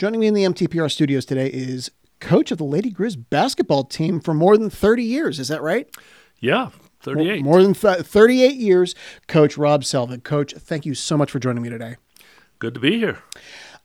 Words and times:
Joining 0.00 0.20
me 0.20 0.28
in 0.28 0.32
the 0.32 0.44
MTPR 0.44 0.90
studios 0.90 1.26
today 1.26 1.48
is 1.48 1.90
coach 2.20 2.50
of 2.50 2.56
the 2.56 2.64
Lady 2.64 2.88
Griz 2.88 3.16
basketball 3.16 3.84
team 3.84 4.18
for 4.18 4.32
more 4.32 4.56
than 4.56 4.70
30 4.70 5.02
years. 5.04 5.38
Is 5.38 5.48
that 5.48 5.60
right? 5.60 5.94
Yeah, 6.38 6.70
38. 7.02 7.44
More, 7.44 7.52
more 7.52 7.62
than 7.62 7.74
th- 7.74 8.06
38 8.06 8.54
years, 8.54 8.94
Coach 9.28 9.58
Rob 9.58 9.82
Selvig. 9.82 10.24
Coach, 10.24 10.54
thank 10.54 10.86
you 10.86 10.94
so 10.94 11.18
much 11.18 11.30
for 11.30 11.38
joining 11.38 11.62
me 11.62 11.68
today. 11.68 11.96
Good 12.60 12.72
to 12.72 12.80
be 12.80 12.98
here. 12.98 13.18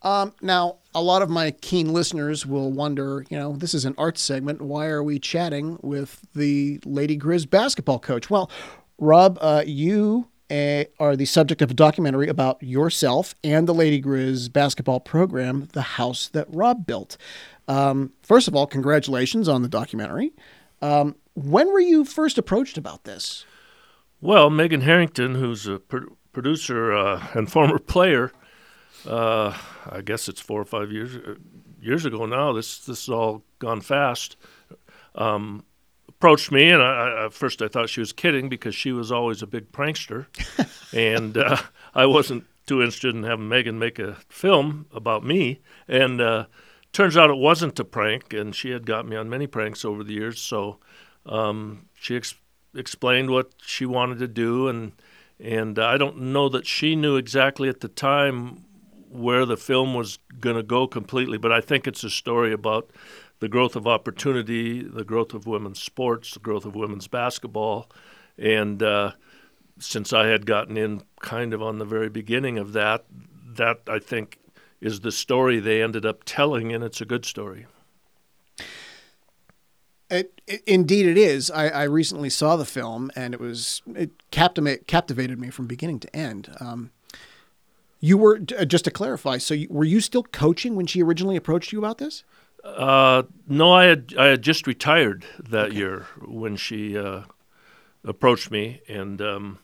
Um, 0.03 0.33
now, 0.41 0.77
a 0.93 1.01
lot 1.01 1.21
of 1.21 1.29
my 1.29 1.51
keen 1.51 1.91
listeners 1.91 2.45
will 2.45 2.71
wonder, 2.71 3.25
you 3.29 3.37
know, 3.37 3.57
this 3.57 3.73
is 3.73 3.83
an 3.83 3.93
arts 3.97 4.21
segment. 4.21 4.61
Why 4.61 4.85
are 4.85 5.03
we 5.03 5.19
chatting 5.19 5.79
with 5.81 6.21
the 6.33 6.79
Lady 6.85 7.17
Griz 7.17 7.45
basketball 7.45 7.99
coach? 7.99 8.29
Well, 8.29 8.49
Rob, 8.97 9.37
uh, 9.41 9.63
you 9.67 10.29
uh, 10.49 10.83
are 10.99 11.15
the 11.15 11.25
subject 11.25 11.61
of 11.61 11.71
a 11.71 11.73
documentary 11.73 12.27
about 12.27 12.61
yourself 12.61 13.35
and 13.43 13.67
the 13.67 13.73
Lady 13.73 13.99
Griz 13.99 14.49
basketball 14.49 14.99
program, 14.99 15.67
The 15.73 15.81
House 15.81 16.27
That 16.29 16.47
Rob 16.49 16.85
Built. 16.85 17.17
Um, 17.67 18.13
first 18.21 18.47
of 18.47 18.55
all, 18.55 18.67
congratulations 18.67 19.49
on 19.49 19.61
the 19.61 19.67
documentary. 19.67 20.33
Um, 20.81 21.15
when 21.33 21.67
were 21.67 21.79
you 21.79 22.05
first 22.05 22.37
approached 22.37 22.77
about 22.77 23.03
this? 23.03 23.45
Well, 24.21 24.49
Megan 24.49 24.81
Harrington, 24.81 25.35
who's 25.35 25.67
a 25.67 25.79
pro- 25.79 26.15
producer 26.31 26.93
uh, 26.93 27.27
and 27.33 27.51
former 27.51 27.79
player, 27.79 28.31
uh, 29.07 29.57
I 29.89 30.01
guess 30.01 30.27
it's 30.27 30.41
four 30.41 30.61
or 30.61 30.65
five 30.65 30.91
years 30.91 31.15
uh, 31.15 31.35
years 31.81 32.05
ago 32.05 32.25
now. 32.25 32.53
This 32.53 32.79
this 32.79 33.05
has 33.05 33.09
all 33.09 33.43
gone 33.59 33.81
fast. 33.81 34.35
Um, 35.13 35.63
approached 36.25 36.51
me, 36.51 36.71
and 36.71 36.81
I, 36.81 37.25
I, 37.25 37.29
first 37.29 37.61
I 37.61 37.67
thought 37.67 37.87
she 37.87 37.99
was 37.99 38.11
kidding 38.11 38.49
because 38.49 38.73
she 38.73 38.91
was 38.91 39.11
always 39.11 39.43
a 39.43 39.47
big 39.47 39.71
prankster, 39.71 40.25
and 40.91 41.37
uh, 41.37 41.57
I 41.93 42.07
wasn't 42.07 42.45
too 42.65 42.81
interested 42.81 43.13
in 43.13 43.21
having 43.21 43.47
Megan 43.47 43.77
make 43.77 43.99
a 43.99 44.17
film 44.27 44.87
about 44.91 45.23
me. 45.23 45.61
And 45.87 46.19
uh, 46.19 46.47
turns 46.91 47.15
out 47.15 47.29
it 47.29 47.37
wasn't 47.37 47.79
a 47.79 47.83
prank, 47.83 48.33
and 48.33 48.55
she 48.55 48.71
had 48.71 48.87
got 48.87 49.07
me 49.07 49.15
on 49.15 49.29
many 49.29 49.45
pranks 49.45 49.85
over 49.85 50.03
the 50.03 50.13
years. 50.13 50.41
So 50.41 50.79
um, 51.27 51.85
she 51.93 52.15
ex- 52.15 52.33
explained 52.73 53.29
what 53.29 53.51
she 53.61 53.85
wanted 53.85 54.17
to 54.17 54.27
do, 54.27 54.67
and 54.67 54.93
and 55.39 55.77
I 55.77 55.95
don't 55.95 56.17
know 56.17 56.49
that 56.49 56.65
she 56.65 56.95
knew 56.95 57.17
exactly 57.17 57.69
at 57.69 57.81
the 57.81 57.87
time 57.87 58.65
where 59.11 59.45
the 59.45 59.57
film 59.57 59.93
was 59.93 60.17
going 60.39 60.55
to 60.55 60.63
go 60.63 60.87
completely, 60.87 61.37
but 61.37 61.51
I 61.51 61.61
think 61.61 61.85
it's 61.85 62.03
a 62.03 62.09
story 62.09 62.51
about 62.51 62.89
the 63.39 63.49
growth 63.49 63.75
of 63.75 63.85
opportunity, 63.87 64.81
the 64.81 65.03
growth 65.03 65.33
of 65.33 65.45
women's 65.45 65.81
sports, 65.81 66.33
the 66.33 66.39
growth 66.39 66.65
of 66.65 66.75
women's 66.75 67.07
basketball, 67.07 67.89
and 68.37 68.81
uh, 68.81 69.11
since 69.79 70.13
I 70.13 70.27
had 70.27 70.45
gotten 70.45 70.77
in 70.77 71.03
kind 71.19 71.53
of 71.53 71.61
on 71.61 71.79
the 71.79 71.85
very 71.85 72.09
beginning 72.09 72.57
of 72.57 72.73
that, 72.73 73.05
that 73.55 73.81
I 73.87 73.99
think 73.99 74.39
is 74.81 75.01
the 75.01 75.11
story 75.11 75.59
they 75.59 75.81
ended 75.81 76.05
up 76.05 76.23
telling, 76.25 76.73
and 76.73 76.83
it's 76.83 77.01
a 77.01 77.05
good 77.05 77.25
story. 77.25 77.65
It, 80.09 80.39
it, 80.47 80.61
indeed, 80.67 81.07
it 81.07 81.17
is. 81.17 81.49
I, 81.49 81.69
I, 81.69 81.83
recently 81.83 82.29
saw 82.29 82.55
the 82.55 82.65
film, 82.65 83.09
and 83.15 83.33
it 83.33 83.39
was 83.39 83.81
it 83.95 84.11
captivate, 84.29 84.85
captivated 84.85 85.39
me 85.39 85.49
from 85.49 85.65
beginning 85.65 85.99
to 86.01 86.15
end. 86.15 86.55
Um, 86.59 86.91
you 87.99 88.17
were 88.17 88.39
uh, 88.57 88.65
just 88.65 88.85
to 88.85 88.91
clarify. 88.91 89.39
So, 89.39 89.55
you, 89.55 89.67
were 89.71 89.83
you 89.83 89.99
still 89.99 90.21
coaching 90.21 90.75
when 90.75 90.85
she 90.85 91.01
originally 91.01 91.35
approached 91.35 91.71
you 91.71 91.79
about 91.79 91.97
this? 91.97 92.23
Uh, 92.65 93.23
no, 93.47 93.71
I 93.71 93.85
had 93.85 94.13
I 94.17 94.25
had 94.25 94.41
just 94.41 94.65
retired 94.65 95.23
that 95.37 95.67
okay. 95.67 95.77
year 95.77 96.07
when 96.19 96.55
she 96.55 96.97
uh, 96.97 97.21
approached 98.03 98.49
me, 98.49 98.81
and 98.89 99.21
um, 99.21 99.59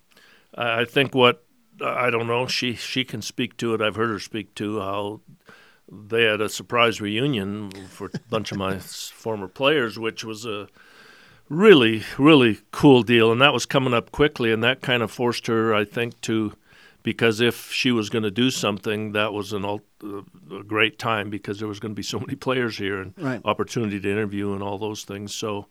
I, 0.54 0.82
I 0.82 0.86
think 0.86 1.16
what 1.16 1.44
I 1.84 2.12
don't 2.12 2.28
know 2.28 2.46
she 2.46 2.76
she 2.76 3.04
can 3.04 3.24
speak 3.24 3.58
to 3.58 3.74
it. 3.74 3.82
I've 3.82 3.96
heard 3.96 4.12
her 4.12 4.20
speak 4.20 4.54
to 4.56 4.80
how 4.80 5.22
they 5.92 6.26
had 6.26 6.42
a 6.42 6.48
surprise 6.48 7.02
reunion 7.02 7.72
for 7.90 8.12
a 8.14 8.20
bunch 8.30 8.52
of 8.52 8.60
my 8.60 8.78
former 8.80 9.48
players, 9.48 9.98
which 9.98 10.24
was 10.24 10.46
a 10.46 10.68
really 11.50 12.04
really 12.20 12.60
cool 12.70 13.02
deal, 13.02 13.32
and 13.32 13.42
that 13.42 13.52
was 13.52 13.66
coming 13.66 13.96
up 13.96 14.12
quickly, 14.12 14.52
and 14.52 14.64
that 14.64 14.82
kind 14.82 15.02
of 15.02 15.10
forced 15.10 15.48
her, 15.48 15.74
I 15.74 15.86
think, 15.86 16.22
to 16.22 16.54
because 17.04 17.42
if 17.42 17.72
she 17.72 17.92
was 17.92 18.10
going 18.10 18.24
to 18.24 18.32
do 18.32 18.52
something, 18.52 19.14
that 19.14 19.34
was 19.34 19.54
an, 19.54 19.66
uh, 19.66 19.78
a 20.56 20.64
great 20.64 21.00
time 21.00 21.30
because 21.30 21.60
there 21.60 21.68
was 21.68 21.80
going 21.80 21.92
to 21.92 21.96
be 21.96 22.04
so 22.04 22.20
many 22.20 22.36
players 22.36 22.78
here 22.78 23.02
and 23.02 23.14
right. 23.18 23.42
opportunity 23.46 24.00
to 24.00 24.12
interview 24.12 24.54
and 24.54 24.62
all 24.62 24.78
those 24.78 25.04
things. 25.04 25.34
So, 25.34 25.68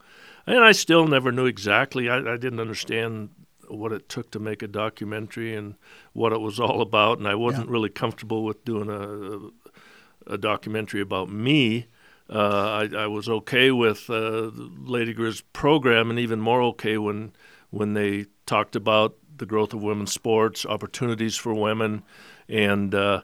and 0.47 0.65
I 0.65 0.73
still 0.73 1.07
never 1.07 1.31
knew 1.31 1.47
exactly. 1.47 2.09
I, 2.09 2.19
I 2.19 2.37
didn't 2.37 2.61
understand 2.61 3.31
what 3.69 3.93
it 3.93 4.09
took 4.09 4.31
to 4.33 4.39
make 4.39 4.63
a 4.63 4.69
documentary 4.69 5.55
and 5.55 5.77
what 6.13 6.33
it 6.33 6.41
was 6.41 6.59
all 6.59 6.81
about, 6.81 7.19
and 7.19 7.29
I 7.29 7.35
wasn't 7.35 7.67
yeah. 7.67 7.73
really 7.73 7.89
comfortable 7.89 8.45
with 8.45 8.65
doing 8.65 8.91
a, 8.91 10.33
a, 10.33 10.39
documentary 10.39 11.01
about 11.01 11.31
me. 11.31 11.87
Uh, 12.29 12.89
I, 12.93 13.03
I, 13.03 13.07
was 13.07 13.29
okay 13.29 13.71
with 13.71 14.11
uh, 14.11 14.51
Lady 14.53 15.13
Griz 15.13 15.43
program, 15.53 16.11
and 16.11 16.19
even 16.19 16.41
more 16.41 16.63
okay 16.63 16.99
when 16.99 17.33
when 17.71 17.95
they 17.95 18.27
talked 18.47 18.75
about 18.75 19.17
the 19.41 19.47
growth 19.47 19.75
of 19.75 19.83
women's 19.83 20.13
sports, 20.13 20.65
opportunities 20.65 21.37
for 21.37 21.53
women, 21.53 22.05
and 22.49 22.95
uh, 22.95 23.23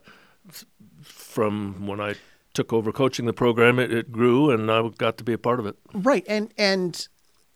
from 1.02 1.86
when 1.86 2.00
I 2.00 2.16
took 2.52 2.72
over 2.72 2.90
coaching 2.90 3.26
the 3.26 3.32
program, 3.32 3.78
it, 3.78 3.92
it 3.92 4.10
grew, 4.10 4.50
and 4.50 4.70
I 4.70 4.88
got 4.98 5.18
to 5.18 5.24
be 5.24 5.32
a 5.32 5.38
part 5.38 5.60
of 5.60 5.66
it. 5.66 5.76
Right, 5.94 6.24
and 6.28 6.52
and 6.58 7.06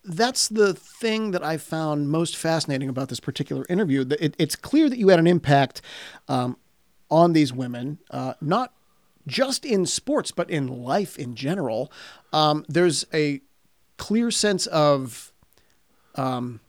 that's 0.05 0.49
the 0.49 0.73
thing 0.73 1.33
that 1.33 1.43
I 1.43 1.57
found 1.57 2.09
most 2.09 2.37
fascinating 2.37 2.89
about 2.89 3.09
this 3.09 3.21
particular 3.21 3.67
interview. 3.69 4.07
It, 4.19 4.35
it's 4.39 4.57
clear 4.57 4.89
that 4.89 4.99
you 4.99 5.09
had 5.09 5.19
an 5.19 5.27
impact 5.27 5.83
um, 6.29 6.57
on 7.11 7.33
these 7.33 7.53
women, 7.53 7.99
uh, 8.11 8.35
not 8.41 8.73
just 9.27 9.65
in 9.65 9.87
sports, 9.87 10.31
but 10.31 10.49
in 10.49 10.67
life 10.67 11.19
in 11.19 11.35
general. 11.35 11.93
Um, 12.33 12.65
there's 12.69 13.05
a 13.13 13.41
clear 13.99 14.31
sense 14.31 14.67
of 14.69 15.33
um, 16.15 16.61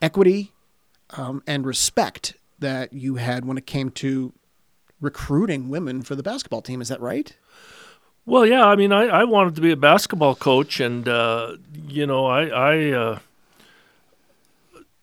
equity 0.00 0.52
um, 1.10 1.42
and 1.46 1.66
respect 1.66 2.34
that 2.58 2.92
you 2.92 3.16
had 3.16 3.44
when 3.44 3.56
it 3.56 3.66
came 3.66 3.90
to 3.90 4.32
recruiting 5.00 5.68
women 5.68 6.02
for 6.02 6.14
the 6.14 6.22
basketball 6.22 6.62
team. 6.62 6.80
Is 6.80 6.88
that 6.88 7.00
right? 7.00 7.36
Well, 8.26 8.44
yeah. 8.46 8.66
I 8.66 8.76
mean, 8.76 8.92
I, 8.92 9.06
I 9.06 9.24
wanted 9.24 9.54
to 9.54 9.60
be 9.60 9.70
a 9.70 9.76
basketball 9.76 10.34
coach, 10.34 10.80
and 10.80 11.08
uh, 11.08 11.56
you 11.86 12.06
know, 12.06 12.26
I 12.26 12.46
I, 12.46 12.90
uh, 12.90 13.18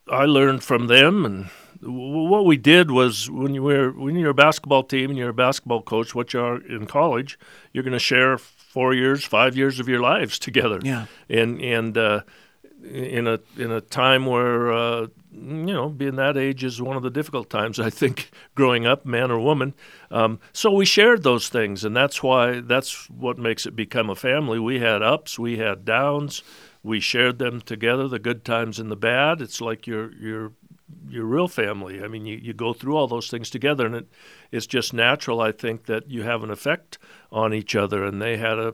I 0.07 0.25
learned 0.25 0.63
from 0.63 0.87
them, 0.87 1.25
and 1.25 1.49
what 1.81 2.45
we 2.45 2.57
did 2.57 2.91
was 2.91 3.29
when 3.29 3.53
you 3.53 3.63
were 3.63 3.91
when 3.91 4.15
you're 4.15 4.29
a 4.29 4.35
basketball 4.35 4.83
team 4.83 5.09
and 5.09 5.17
you're 5.17 5.29
a 5.29 5.33
basketball 5.33 5.81
coach, 5.81 6.13
what 6.13 6.33
you 6.33 6.39
are 6.39 6.61
in 6.67 6.85
college, 6.85 7.39
you're 7.73 7.83
going 7.83 7.93
to 7.93 7.99
share 7.99 8.37
four 8.37 8.93
years, 8.93 9.23
five 9.25 9.55
years 9.57 9.79
of 9.79 9.87
your 9.87 10.01
lives 10.01 10.37
together. 10.37 10.79
Yeah, 10.83 11.05
and 11.27 11.59
and 11.61 11.97
uh, 11.97 12.21
in 12.83 13.27
a 13.27 13.39
in 13.57 13.71
a 13.71 13.81
time 13.81 14.25
where 14.25 14.71
uh, 14.71 15.07
you 15.31 15.73
know 15.73 15.89
being 15.89 16.15
that 16.15 16.37
age 16.37 16.63
is 16.63 16.81
one 16.81 16.97
of 16.97 17.03
the 17.03 17.09
difficult 17.09 17.49
times 17.49 17.79
I 17.79 17.89
think 17.89 18.31
growing 18.55 18.85
up, 18.85 19.05
man 19.05 19.31
or 19.31 19.39
woman. 19.39 19.73
Um, 20.11 20.39
so 20.53 20.71
we 20.71 20.85
shared 20.85 21.23
those 21.23 21.49
things, 21.49 21.83
and 21.83 21.95
that's 21.95 22.21
why 22.21 22.61
that's 22.61 23.09
what 23.09 23.37
makes 23.37 23.65
it 23.65 23.75
become 23.75 24.09
a 24.09 24.15
family. 24.15 24.59
We 24.59 24.79
had 24.79 25.01
ups, 25.01 25.39
we 25.39 25.57
had 25.57 25.85
downs, 25.85 26.43
we 26.83 26.99
shared 26.99 27.39
them 27.39 27.61
together, 27.61 28.07
the 28.07 28.19
good 28.19 28.45
times 28.45 28.79
and 28.79 28.91
the 28.91 28.95
bad. 28.95 29.41
It's 29.41 29.61
like 29.61 29.87
your 29.87 30.13
your 30.13 30.51
your 31.07 31.25
real 31.25 31.47
family. 31.47 32.03
I 32.03 32.07
mean, 32.07 32.25
you, 32.25 32.37
you 32.37 32.53
go 32.53 32.73
through 32.73 32.95
all 32.95 33.07
those 33.07 33.29
things 33.29 33.49
together, 33.49 33.85
and 33.85 33.95
it 33.95 34.07
it's 34.51 34.67
just 34.67 34.93
natural, 34.93 35.41
I 35.41 35.51
think, 35.51 35.85
that 35.85 36.09
you 36.09 36.23
have 36.23 36.43
an 36.43 36.51
effect 36.51 36.97
on 37.31 37.53
each 37.53 37.75
other, 37.75 38.05
and 38.05 38.21
they 38.21 38.37
had 38.37 38.59
a, 38.59 38.73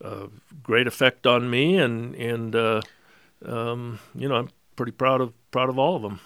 a 0.00 0.28
great 0.62 0.86
effect 0.86 1.26
on 1.26 1.48
me, 1.48 1.76
and 1.76 2.14
and 2.16 2.54
uh, 2.54 2.80
um, 3.46 3.98
you 4.14 4.28
know, 4.28 4.36
I'm 4.36 4.48
pretty 4.76 4.92
proud 4.92 5.20
of 5.20 5.32
proud 5.50 5.68
of 5.68 5.78
all 5.78 5.96
of 5.96 6.02
them. 6.02 6.20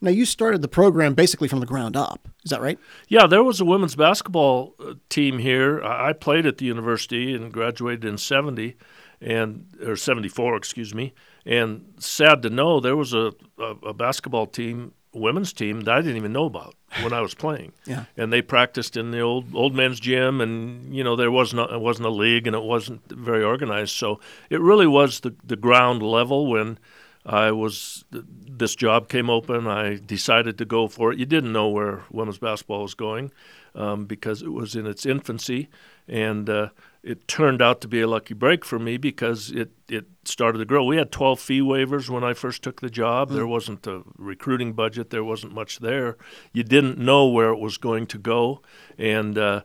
Now, 0.00 0.10
you 0.10 0.24
started 0.24 0.62
the 0.62 0.68
program 0.68 1.14
basically 1.14 1.48
from 1.48 1.60
the 1.60 1.66
ground 1.66 1.96
up. 1.96 2.28
Is 2.44 2.50
that 2.50 2.60
right? 2.60 2.78
Yeah, 3.08 3.26
there 3.26 3.42
was 3.42 3.60
a 3.60 3.64
women's 3.64 3.96
basketball 3.96 4.74
uh, 4.78 4.94
team 5.08 5.38
here. 5.38 5.82
I 5.82 6.12
played 6.12 6.46
at 6.46 6.58
the 6.58 6.66
university 6.66 7.34
and 7.34 7.52
graduated 7.52 8.04
in 8.04 8.18
'70, 8.18 8.76
and 9.20 9.66
or 9.84 9.96
'74, 9.96 10.56
excuse 10.56 10.94
me. 10.94 11.14
And 11.44 11.94
sad 11.98 12.42
to 12.42 12.50
know, 12.50 12.78
there 12.78 12.96
was 12.96 13.12
a, 13.12 13.32
a, 13.58 13.64
a 13.88 13.94
basketball 13.94 14.46
team 14.46 14.92
women's 15.18 15.52
team 15.52 15.82
that 15.82 15.94
I 15.94 16.00
didn't 16.00 16.16
even 16.16 16.32
know 16.32 16.46
about 16.46 16.74
when 17.02 17.12
I 17.12 17.20
was 17.20 17.34
playing. 17.34 17.72
yeah. 17.84 18.04
And 18.16 18.32
they 18.32 18.42
practiced 18.42 18.96
in 18.96 19.10
the 19.10 19.20
old 19.20 19.54
old 19.54 19.74
men's 19.74 20.00
gym, 20.00 20.40
and 20.40 20.94
you 20.94 21.04
know 21.04 21.16
there 21.16 21.30
wasn't 21.30 21.62
a, 21.62 21.74
it 21.74 21.80
wasn't 21.80 22.06
a 22.06 22.10
league, 22.10 22.46
and 22.46 22.56
it 22.56 22.62
wasn't 22.62 23.02
very 23.10 23.44
organized. 23.44 23.94
So 23.96 24.20
it 24.50 24.60
really 24.60 24.86
was 24.86 25.20
the 25.20 25.34
the 25.44 25.56
ground 25.56 26.02
level 26.02 26.46
when. 26.46 26.78
I 27.26 27.50
was 27.50 28.06
this 28.10 28.74
job 28.74 29.10
came 29.10 29.28
open. 29.28 29.66
I 29.66 29.96
decided 29.96 30.56
to 30.58 30.64
go 30.64 30.88
for 30.88 31.12
it. 31.12 31.18
You 31.18 31.26
didn't 31.26 31.52
know 31.52 31.68
where 31.68 32.04
women's 32.10 32.38
basketball 32.38 32.82
was 32.82 32.94
going 32.94 33.32
um, 33.74 34.06
because 34.06 34.40
it 34.40 34.52
was 34.52 34.74
in 34.74 34.86
its 34.86 35.04
infancy, 35.04 35.68
and 36.06 36.48
uh, 36.48 36.68
it 37.02 37.28
turned 37.28 37.62
out 37.62 37.80
to 37.80 37.88
be 37.88 38.00
a 38.00 38.08
lucky 38.08 38.34
break 38.34 38.64
for 38.64 38.78
me 38.78 38.96
because 38.96 39.50
it, 39.50 39.70
it 39.88 40.06
started 40.24 40.58
to 40.58 40.64
grow. 40.64 40.84
We 40.84 40.96
had 40.96 41.12
12 41.12 41.40
fee 41.40 41.60
waivers 41.60 42.08
when 42.08 42.24
I 42.24 42.34
first 42.34 42.62
took 42.62 42.80
the 42.80 42.90
job. 42.90 43.30
Mm. 43.30 43.34
There 43.34 43.46
wasn't 43.46 43.86
a 43.86 44.02
recruiting 44.16 44.72
budget, 44.72 45.10
there 45.10 45.24
wasn't 45.24 45.54
much 45.54 45.78
there. 45.78 46.16
You 46.52 46.64
didn't 46.64 46.98
know 46.98 47.26
where 47.28 47.50
it 47.50 47.60
was 47.60 47.78
going 47.78 48.06
to 48.08 48.18
go. 48.18 48.62
And 48.98 49.38
uh, 49.38 49.62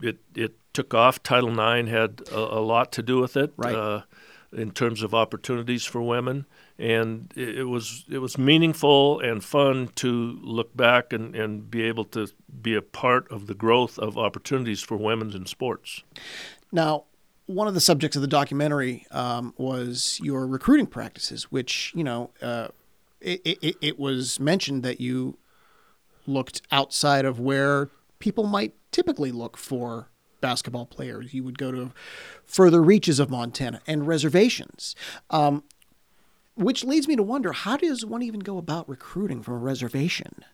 it 0.00 0.18
it 0.34 0.56
took 0.72 0.94
off. 0.94 1.22
Title 1.22 1.50
IX 1.50 1.88
had 1.88 2.22
a, 2.32 2.38
a 2.38 2.62
lot 2.62 2.92
to 2.92 3.02
do 3.02 3.18
with 3.18 3.36
it, 3.36 3.52
right. 3.56 3.74
uh, 3.74 4.02
in 4.52 4.70
terms 4.70 5.02
of 5.02 5.14
opportunities 5.14 5.84
for 5.84 6.02
women, 6.02 6.46
and 6.82 7.32
it, 7.36 7.68
was 7.68 8.04
it 8.10 8.18
was 8.18 8.36
meaningful 8.36 9.20
and 9.20 9.44
fun 9.44 9.88
to 9.94 10.38
look 10.42 10.76
back 10.76 11.12
and, 11.12 11.34
and 11.36 11.70
be 11.70 11.82
able 11.82 12.04
to 12.04 12.28
be 12.60 12.74
a 12.74 12.82
part 12.82 13.30
of 13.30 13.46
the 13.46 13.54
growth 13.54 13.98
of 14.00 14.18
opportunities 14.18 14.82
for 14.82 14.96
women 14.96 15.32
in 15.32 15.46
sports. 15.46 16.02
Now, 16.72 17.04
one 17.46 17.68
of 17.68 17.74
the 17.74 17.80
subjects 17.80 18.16
of 18.16 18.22
the 18.22 18.28
documentary 18.28 19.06
um, 19.12 19.54
was 19.56 20.18
your 20.22 20.44
recruiting 20.46 20.86
practices, 20.86 21.44
which 21.44 21.92
you 21.94 22.04
know. 22.04 22.30
Uh, 22.42 22.68
it, 23.20 23.40
it, 23.62 23.76
it 23.80 23.98
was 24.00 24.40
mentioned 24.40 24.82
that 24.82 25.00
you 25.00 25.38
looked 26.26 26.60
outside 26.72 27.24
of 27.24 27.38
where 27.38 27.88
people 28.18 28.48
might 28.48 28.74
typically 28.90 29.30
look 29.30 29.56
for 29.56 30.08
basketball 30.40 30.86
players. 30.86 31.32
You 31.32 31.44
would 31.44 31.56
go 31.56 31.70
to 31.70 31.92
further 32.44 32.82
reaches 32.82 33.20
of 33.20 33.30
Montana 33.30 33.80
and 33.86 34.08
reservations. 34.08 34.96
Um, 35.30 35.62
which 36.54 36.84
leads 36.84 37.08
me 37.08 37.16
to 37.16 37.22
wonder 37.22 37.52
how 37.52 37.76
does 37.76 38.04
one 38.04 38.22
even 38.22 38.40
go 38.40 38.58
about 38.58 38.88
recruiting 38.88 39.42
from 39.42 39.54
a 39.54 39.58
reservation? 39.58 40.44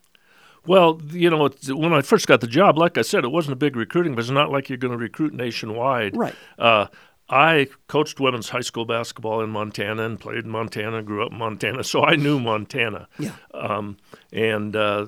Well, 0.66 1.00
you 1.10 1.30
know, 1.30 1.48
when 1.68 1.92
I 1.92 2.02
first 2.02 2.26
got 2.26 2.40
the 2.40 2.46
job, 2.46 2.76
like 2.76 2.98
I 2.98 3.02
said, 3.02 3.24
it 3.24 3.28
wasn't 3.28 3.54
a 3.54 3.56
big 3.56 3.76
recruiting, 3.76 4.14
but 4.14 4.20
it's 4.20 4.30
not 4.30 4.50
like 4.50 4.68
you're 4.68 4.78
going 4.78 4.92
to 4.92 4.98
recruit 4.98 5.32
nationwide. 5.32 6.16
Right. 6.16 6.34
Uh, 6.58 6.88
I 7.30 7.68
coached 7.88 8.20
women's 8.20 8.48
high 8.48 8.62
school 8.62 8.84
basketball 8.84 9.42
in 9.42 9.50
Montana 9.50 10.04
and 10.04 10.18
played 10.18 10.44
in 10.44 10.50
Montana, 10.50 11.02
grew 11.02 11.24
up 11.24 11.32
in 11.32 11.38
Montana, 11.38 11.84
so 11.84 12.04
I 12.04 12.16
knew 12.16 12.40
Montana. 12.40 13.08
Yeah. 13.18 13.32
Um, 13.52 13.98
and 14.32 14.74
uh, 14.74 15.06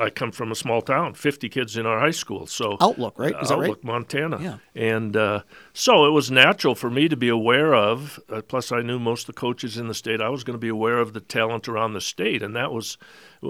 I 0.00 0.10
come 0.10 0.32
from 0.32 0.52
a 0.52 0.54
small 0.54 0.82
town, 0.82 1.14
50 1.14 1.48
kids 1.48 1.76
in 1.76 1.86
our 1.86 1.98
high 2.00 2.10
school. 2.10 2.46
So 2.46 2.76
Outlook, 2.80 3.18
right? 3.18 3.34
Is 3.42 3.50
Outlook, 3.50 3.78
right? 3.78 3.84
Montana. 3.84 4.40
Yeah. 4.40 4.58
And 4.74 5.16
uh, 5.16 5.42
so 5.72 6.06
it 6.06 6.10
was 6.10 6.30
natural 6.30 6.74
for 6.74 6.90
me 6.90 7.08
to 7.08 7.16
be 7.16 7.28
aware 7.28 7.74
of. 7.74 8.20
Uh, 8.28 8.42
plus, 8.42 8.72
I 8.72 8.82
knew 8.82 8.98
most 8.98 9.28
of 9.28 9.34
the 9.34 9.40
coaches 9.40 9.76
in 9.76 9.88
the 9.88 9.94
state. 9.94 10.20
I 10.20 10.28
was 10.28 10.44
going 10.44 10.54
to 10.54 10.60
be 10.60 10.68
aware 10.68 10.98
of 10.98 11.12
the 11.12 11.20
talent 11.20 11.68
around 11.68 11.92
the 11.92 12.00
state, 12.00 12.42
and 12.42 12.54
that 12.56 12.72
was, 12.72 12.98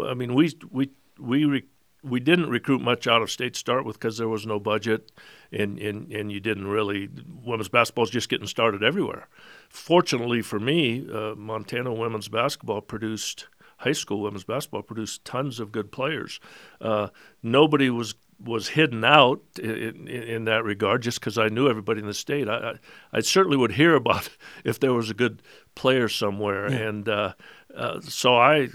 I 0.04 0.14
mean, 0.14 0.34
we 0.34 0.52
we 0.70 0.90
we. 1.18 1.44
Re- 1.44 1.64
we 2.04 2.20
didn't 2.20 2.50
recruit 2.50 2.82
much 2.82 3.06
out 3.06 3.22
of 3.22 3.30
state 3.30 3.54
to 3.54 3.58
start 3.58 3.86
with 3.86 3.98
because 3.98 4.18
there 4.18 4.28
was 4.28 4.44
no 4.44 4.60
budget, 4.60 5.10
and, 5.50 5.78
and, 5.78 6.12
and 6.12 6.30
you 6.30 6.38
didn't 6.38 6.66
really. 6.66 7.08
Women's 7.42 7.70
basketball 7.70 8.04
is 8.04 8.10
just 8.10 8.28
getting 8.28 8.46
started 8.46 8.82
everywhere. 8.82 9.26
Fortunately 9.70 10.42
for 10.42 10.60
me, 10.60 11.06
uh, 11.10 11.34
Montana 11.34 11.94
women's 11.94 12.28
basketball 12.28 12.82
produced 12.82 13.48
high 13.84 13.92
school 13.92 14.20
women's 14.20 14.44
basketball 14.44 14.82
produced 14.82 15.24
tons 15.24 15.60
of 15.60 15.70
good 15.70 15.92
players. 15.92 16.40
Uh, 16.80 17.08
nobody 17.42 17.90
was 17.90 18.14
was 18.44 18.68
hidden 18.68 19.04
out 19.04 19.40
in, 19.62 20.08
in, 20.08 20.08
in 20.08 20.44
that 20.44 20.64
regard 20.64 21.02
just 21.02 21.20
because 21.20 21.38
I 21.38 21.48
knew 21.48 21.68
everybody 21.68 22.00
in 22.00 22.06
the 22.06 22.12
state. 22.12 22.48
I, 22.48 22.56
I, 22.56 22.74
I, 23.12 23.20
certainly 23.20 23.56
would 23.56 23.72
hear 23.72 23.94
about 23.94 24.28
if 24.64 24.80
there 24.80 24.92
was 24.92 25.08
a 25.08 25.14
good 25.14 25.40
player 25.76 26.08
somewhere, 26.08 26.70
yeah. 26.70 26.78
and 26.78 27.08
uh, 27.08 27.32
uh, 27.74 28.00
so 28.00 28.36
I 28.36 28.68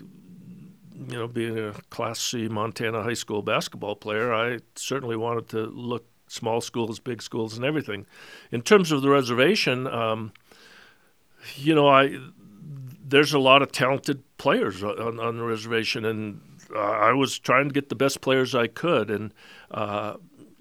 you 1.08 1.18
know, 1.18 1.28
being 1.28 1.58
a 1.58 1.74
Class 1.90 2.20
C 2.20 2.48
Montana 2.48 3.04
high 3.04 3.14
school 3.14 3.42
basketball 3.42 3.96
player, 3.96 4.34
I 4.34 4.60
certainly 4.76 5.16
wanted 5.16 5.48
to 5.50 5.66
look 5.66 6.06
small 6.28 6.62
schools, 6.62 7.00
big 7.00 7.22
schools, 7.22 7.56
and 7.56 7.66
everything. 7.66 8.06
In 8.52 8.62
terms 8.62 8.92
of 8.92 9.02
the 9.02 9.10
reservation, 9.10 9.88
um, 9.88 10.34
you 11.56 11.74
know, 11.74 11.88
I 11.88 12.18
there's 13.02 13.34
a 13.34 13.40
lot 13.40 13.62
of 13.62 13.72
talented 13.72 14.24
players 14.40 14.84
on, 14.84 15.20
on 15.20 15.38
the 15.38 15.44
reservation, 15.44 16.06
and 16.06 16.42
uh, 16.74 16.80
I 16.80 17.14
was 17.14 17.38
trying 17.38 17.68
to 17.68 17.74
get 17.74 17.90
the 17.90 17.96
best 17.96 18.22
players 18.22 18.56
I 18.56 18.66
could, 18.66 19.12
and 19.12 19.32
uh, 19.70 20.16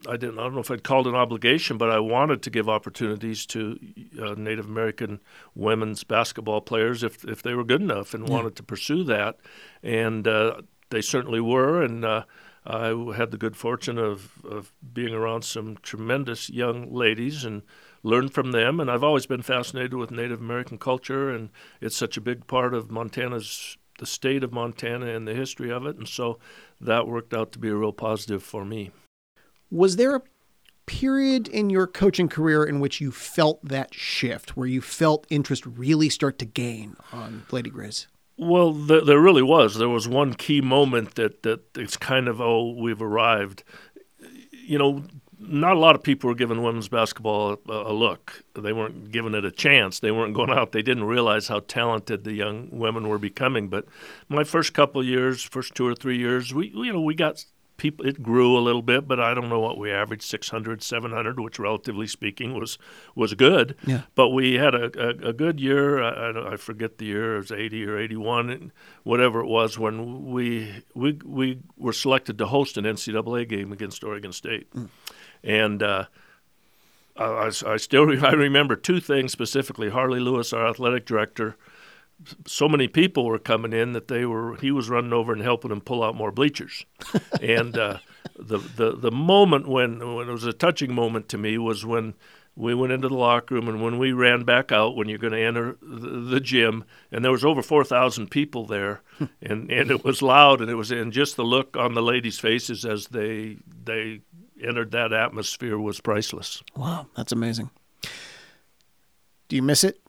I 0.06 0.16
didn't. 0.18 0.38
I 0.38 0.42
don't 0.42 0.54
know 0.54 0.60
if 0.60 0.70
I'd 0.70 0.84
called 0.84 1.06
an 1.06 1.14
obligation, 1.14 1.78
but 1.78 1.90
I 1.90 1.98
wanted 1.98 2.42
to 2.42 2.50
give 2.50 2.68
opportunities 2.68 3.46
to 3.46 3.78
uh, 4.22 4.34
Native 4.36 4.66
American 4.66 5.20
women's 5.54 6.04
basketball 6.04 6.60
players 6.60 7.02
if 7.02 7.24
if 7.24 7.42
they 7.42 7.54
were 7.54 7.64
good 7.64 7.80
enough 7.80 8.12
and 8.12 8.28
yeah. 8.28 8.34
wanted 8.34 8.56
to 8.56 8.62
pursue 8.62 9.02
that, 9.04 9.38
and 9.82 10.28
uh, 10.28 10.60
they 10.90 11.00
certainly 11.00 11.40
were. 11.40 11.82
And 11.82 12.04
uh, 12.04 12.24
I 12.66 12.88
had 13.16 13.30
the 13.30 13.38
good 13.38 13.56
fortune 13.56 13.98
of 13.98 14.44
of 14.44 14.72
being 14.92 15.14
around 15.14 15.42
some 15.42 15.78
tremendous 15.82 16.50
young 16.50 16.92
ladies 16.92 17.44
and 17.44 17.62
learned 18.02 18.32
from 18.32 18.52
them. 18.52 18.80
And 18.80 18.90
I've 18.90 19.04
always 19.04 19.26
been 19.26 19.42
fascinated 19.42 19.94
with 19.94 20.10
Native 20.10 20.40
American 20.40 20.78
culture, 20.78 21.30
and 21.30 21.50
it's 21.80 21.96
such 21.96 22.16
a 22.16 22.20
big 22.20 22.46
part 22.46 22.74
of 22.74 22.90
Montana's 22.90 23.76
the 23.98 24.06
state 24.06 24.42
of 24.42 24.52
Montana 24.52 25.06
and 25.06 25.26
the 25.28 25.34
history 25.34 25.70
of 25.70 25.84
it. 25.84 25.96
And 25.96 26.08
so 26.08 26.38
that 26.80 27.06
worked 27.06 27.34
out 27.34 27.52
to 27.52 27.58
be 27.58 27.68
a 27.68 27.74
real 27.74 27.92
positive 27.92 28.42
for 28.42 28.64
me. 28.64 28.90
Was 29.70 29.96
there 29.96 30.14
a 30.14 30.22
period 30.86 31.48
in 31.48 31.68
your 31.68 31.86
coaching 31.86 32.28
career 32.28 32.64
in 32.64 32.80
which 32.80 33.00
you 33.00 33.10
felt 33.10 33.62
that 33.62 33.92
shift, 33.92 34.56
where 34.56 34.66
you 34.66 34.80
felt 34.80 35.26
interest 35.28 35.66
really 35.66 36.08
start 36.08 36.38
to 36.38 36.46
gain 36.46 36.96
on 37.12 37.44
Lady 37.50 37.70
Griz? 37.70 38.06
Well, 38.38 38.72
there, 38.72 39.04
there 39.04 39.20
really 39.20 39.42
was. 39.42 39.76
There 39.76 39.88
was 39.88 40.08
one 40.08 40.32
key 40.34 40.60
moment 40.60 41.16
that, 41.16 41.42
that 41.42 41.60
it's 41.76 41.96
kind 41.96 42.28
of, 42.28 42.40
oh, 42.40 42.72
we've 42.78 43.02
arrived. 43.02 43.64
You 44.52 44.78
know, 44.78 45.04
not 45.40 45.76
a 45.76 45.78
lot 45.78 45.94
of 45.94 46.02
people 46.02 46.28
were 46.28 46.34
giving 46.34 46.62
women's 46.62 46.88
basketball 46.88 47.58
a, 47.68 47.72
a, 47.72 47.92
look. 47.92 48.42
They 48.54 48.72
weren't 48.72 49.10
giving 49.12 49.34
it 49.34 49.44
a 49.44 49.50
chance. 49.50 50.00
They 50.00 50.10
weren't 50.10 50.34
going 50.34 50.50
out. 50.50 50.72
They 50.72 50.82
didn't 50.82 51.04
realize 51.04 51.48
how 51.48 51.60
talented 51.60 52.24
the 52.24 52.32
young 52.32 52.68
women 52.70 53.08
were 53.08 53.18
becoming. 53.18 53.68
But 53.68 53.86
my 54.28 54.44
first 54.44 54.74
couple 54.74 55.02
years, 55.04 55.42
first 55.42 55.74
two 55.74 55.86
or 55.86 55.94
three 55.94 56.18
years, 56.18 56.52
we 56.52 56.68
you 56.68 56.92
know 56.92 57.00
we 57.00 57.14
got 57.14 57.44
people 57.78 58.04
it 58.04 58.22
grew 58.22 58.58
a 58.58 58.60
little 58.60 58.82
bit 58.82 59.08
but 59.08 59.18
i 59.18 59.32
don't 59.32 59.48
know 59.48 59.60
what 59.60 59.78
we 59.78 59.90
averaged 59.90 60.24
600 60.24 60.82
700 60.82 61.40
which 61.40 61.58
relatively 61.58 62.06
speaking 62.06 62.52
was 62.58 62.76
was 63.14 63.34
good 63.34 63.76
yeah. 63.86 64.02
but 64.16 64.30
we 64.30 64.54
had 64.54 64.74
a, 64.74 64.90
a, 65.00 65.28
a 65.28 65.32
good 65.32 65.60
year 65.60 66.02
I, 66.02 66.54
I, 66.54 66.56
forget 66.56 66.98
the 66.98 67.06
year 67.06 67.36
it 67.36 67.38
was 67.38 67.52
80 67.52 67.86
or 67.86 67.98
81 67.98 68.72
whatever 69.04 69.40
it 69.40 69.46
was 69.46 69.78
when 69.78 70.26
we 70.26 70.82
we 70.94 71.20
we 71.24 71.60
were 71.76 71.92
selected 71.92 72.36
to 72.38 72.46
host 72.46 72.76
an 72.76 72.84
ncaa 72.84 73.48
game 73.48 73.72
against 73.72 74.02
oregon 74.02 74.32
state 74.32 74.68
mm. 74.74 74.88
And 75.42 75.82
uh, 75.82 76.04
I, 77.16 77.50
I 77.66 77.76
still 77.76 78.24
I 78.24 78.32
remember 78.32 78.76
two 78.76 79.00
things 79.00 79.32
specifically. 79.32 79.90
Harley 79.90 80.20
Lewis, 80.20 80.52
our 80.52 80.68
athletic 80.68 81.06
director, 81.06 81.56
so 82.46 82.68
many 82.68 82.88
people 82.88 83.24
were 83.24 83.38
coming 83.38 83.72
in 83.72 83.92
that 83.92 84.08
they 84.08 84.24
were 84.24 84.56
he 84.56 84.70
was 84.70 84.88
running 84.88 85.12
over 85.12 85.32
and 85.32 85.42
helping 85.42 85.70
them 85.70 85.80
pull 85.80 86.02
out 86.02 86.14
more 86.16 86.32
bleachers. 86.32 86.84
And 87.40 87.78
uh, 87.78 87.98
the, 88.36 88.58
the 88.58 88.96
the 88.96 89.10
moment 89.10 89.68
when 89.68 90.14
when 90.14 90.28
it 90.28 90.32
was 90.32 90.44
a 90.44 90.52
touching 90.52 90.92
moment 90.92 91.28
to 91.30 91.38
me 91.38 91.56
was 91.58 91.84
when 91.86 92.14
we 92.56 92.74
went 92.74 92.92
into 92.92 93.08
the 93.08 93.14
locker 93.14 93.54
room 93.54 93.68
and 93.68 93.80
when 93.80 93.98
we 93.98 94.10
ran 94.10 94.42
back 94.42 94.72
out 94.72 94.96
when 94.96 95.08
you're 95.08 95.18
going 95.18 95.32
to 95.32 95.40
enter 95.40 95.76
the, 95.80 96.40
gym 96.40 96.84
and 97.12 97.24
there 97.24 97.30
was 97.30 97.44
over 97.44 97.62
4000 97.62 98.28
people 98.28 98.66
there. 98.66 99.00
And 99.40 99.70
and 99.70 99.92
it 99.92 100.04
was 100.04 100.22
loud 100.22 100.60
and 100.60 100.68
it 100.68 100.74
was 100.74 100.90
in 100.90 101.12
just 101.12 101.36
the 101.36 101.44
look 101.44 101.76
on 101.76 101.94
the 101.94 102.02
ladies 102.02 102.40
faces 102.40 102.84
as 102.84 103.06
they 103.08 103.58
they 103.84 104.22
entered 104.62 104.90
that 104.90 105.12
atmosphere 105.12 105.78
was 105.78 106.00
priceless 106.00 106.62
wow 106.76 107.06
that's 107.16 107.32
amazing 107.32 107.70
do 109.48 109.56
you 109.56 109.62
miss 109.62 109.84
it 109.84 110.00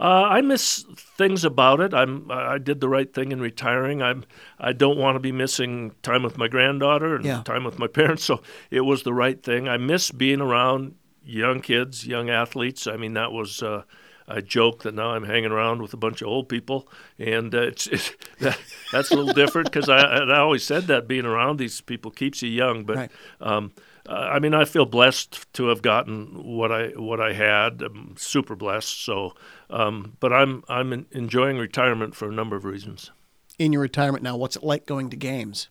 uh, 0.00 0.26
I 0.30 0.40
miss 0.40 0.86
things 1.18 1.44
about 1.44 1.80
it. 1.80 1.92
I'm 1.92 2.30
I 2.30 2.56
did 2.56 2.80
the 2.80 2.88
right 2.88 3.12
thing 3.12 3.32
in 3.32 3.40
retiring. 3.40 4.00
I'm 4.00 4.24
I 4.58 4.72
don't 4.72 4.96
want 4.96 5.16
to 5.16 5.20
be 5.20 5.30
missing 5.30 5.92
time 6.02 6.22
with 6.22 6.38
my 6.38 6.48
granddaughter 6.48 7.16
and 7.16 7.24
yeah. 7.24 7.42
time 7.42 7.64
with 7.64 7.78
my 7.78 7.86
parents. 7.86 8.24
So 8.24 8.40
it 8.70 8.80
was 8.80 9.02
the 9.02 9.12
right 9.12 9.40
thing. 9.42 9.68
I 9.68 9.76
miss 9.76 10.10
being 10.10 10.40
around 10.40 10.94
young 11.22 11.60
kids, 11.60 12.06
young 12.06 12.30
athletes. 12.30 12.86
I 12.86 12.96
mean 12.96 13.12
that 13.14 13.30
was. 13.30 13.62
Uh, 13.62 13.82
I 14.30 14.40
joke 14.40 14.84
that 14.84 14.94
now 14.94 15.10
I'm 15.10 15.24
hanging 15.24 15.50
around 15.50 15.82
with 15.82 15.92
a 15.92 15.96
bunch 15.96 16.22
of 16.22 16.28
old 16.28 16.48
people, 16.48 16.88
and 17.18 17.54
uh, 17.54 17.62
it's, 17.62 17.86
it's 17.88 18.12
that, 18.40 18.58
that's 18.92 19.10
a 19.10 19.16
little 19.16 19.34
different 19.34 19.70
because 19.70 19.88
I, 19.88 19.98
I 19.98 20.38
always 20.38 20.62
said 20.64 20.86
that 20.86 21.08
being 21.08 21.26
around 21.26 21.58
these 21.58 21.80
people 21.80 22.10
keeps 22.10 22.40
you 22.42 22.48
young. 22.48 22.84
But 22.84 22.96
right. 22.96 23.10
um, 23.40 23.72
uh, 24.08 24.12
I 24.12 24.38
mean, 24.38 24.54
I 24.54 24.64
feel 24.64 24.86
blessed 24.86 25.52
to 25.54 25.66
have 25.66 25.82
gotten 25.82 26.44
what 26.44 26.72
I 26.72 26.88
what 26.88 27.20
I 27.20 27.32
had. 27.32 27.82
I'm 27.82 28.14
super 28.16 28.56
blessed. 28.56 29.04
So, 29.04 29.34
um, 29.68 30.16
but 30.20 30.32
I'm 30.32 30.62
I'm 30.68 31.06
enjoying 31.10 31.58
retirement 31.58 32.14
for 32.14 32.28
a 32.28 32.32
number 32.32 32.56
of 32.56 32.64
reasons. 32.64 33.10
In 33.58 33.72
your 33.72 33.82
retirement 33.82 34.22
now, 34.22 34.36
what's 34.36 34.56
it 34.56 34.62
like 34.62 34.86
going 34.86 35.10
to 35.10 35.16
games? 35.16 35.68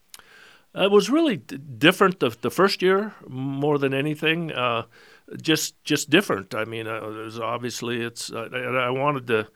It 0.75 0.91
was 0.91 1.09
really 1.09 1.37
d- 1.37 1.57
different 1.57 2.19
the, 2.19 2.29
the 2.29 2.51
first 2.51 2.83
year 2.83 3.13
more 3.27 3.79
than 3.79 3.93
anything. 3.93 4.51
Uh, 4.51 4.83
just 5.41 5.81
just 5.83 6.09
different. 6.09 6.55
I 6.55 6.65
mean, 6.65 6.87
uh, 6.87 7.09
there's 7.09 7.39
obviously 7.39 8.01
it's. 8.01 8.31
Uh, 8.31 8.49
I 8.51 8.89
wanted 8.89 9.27
to. 9.27 9.47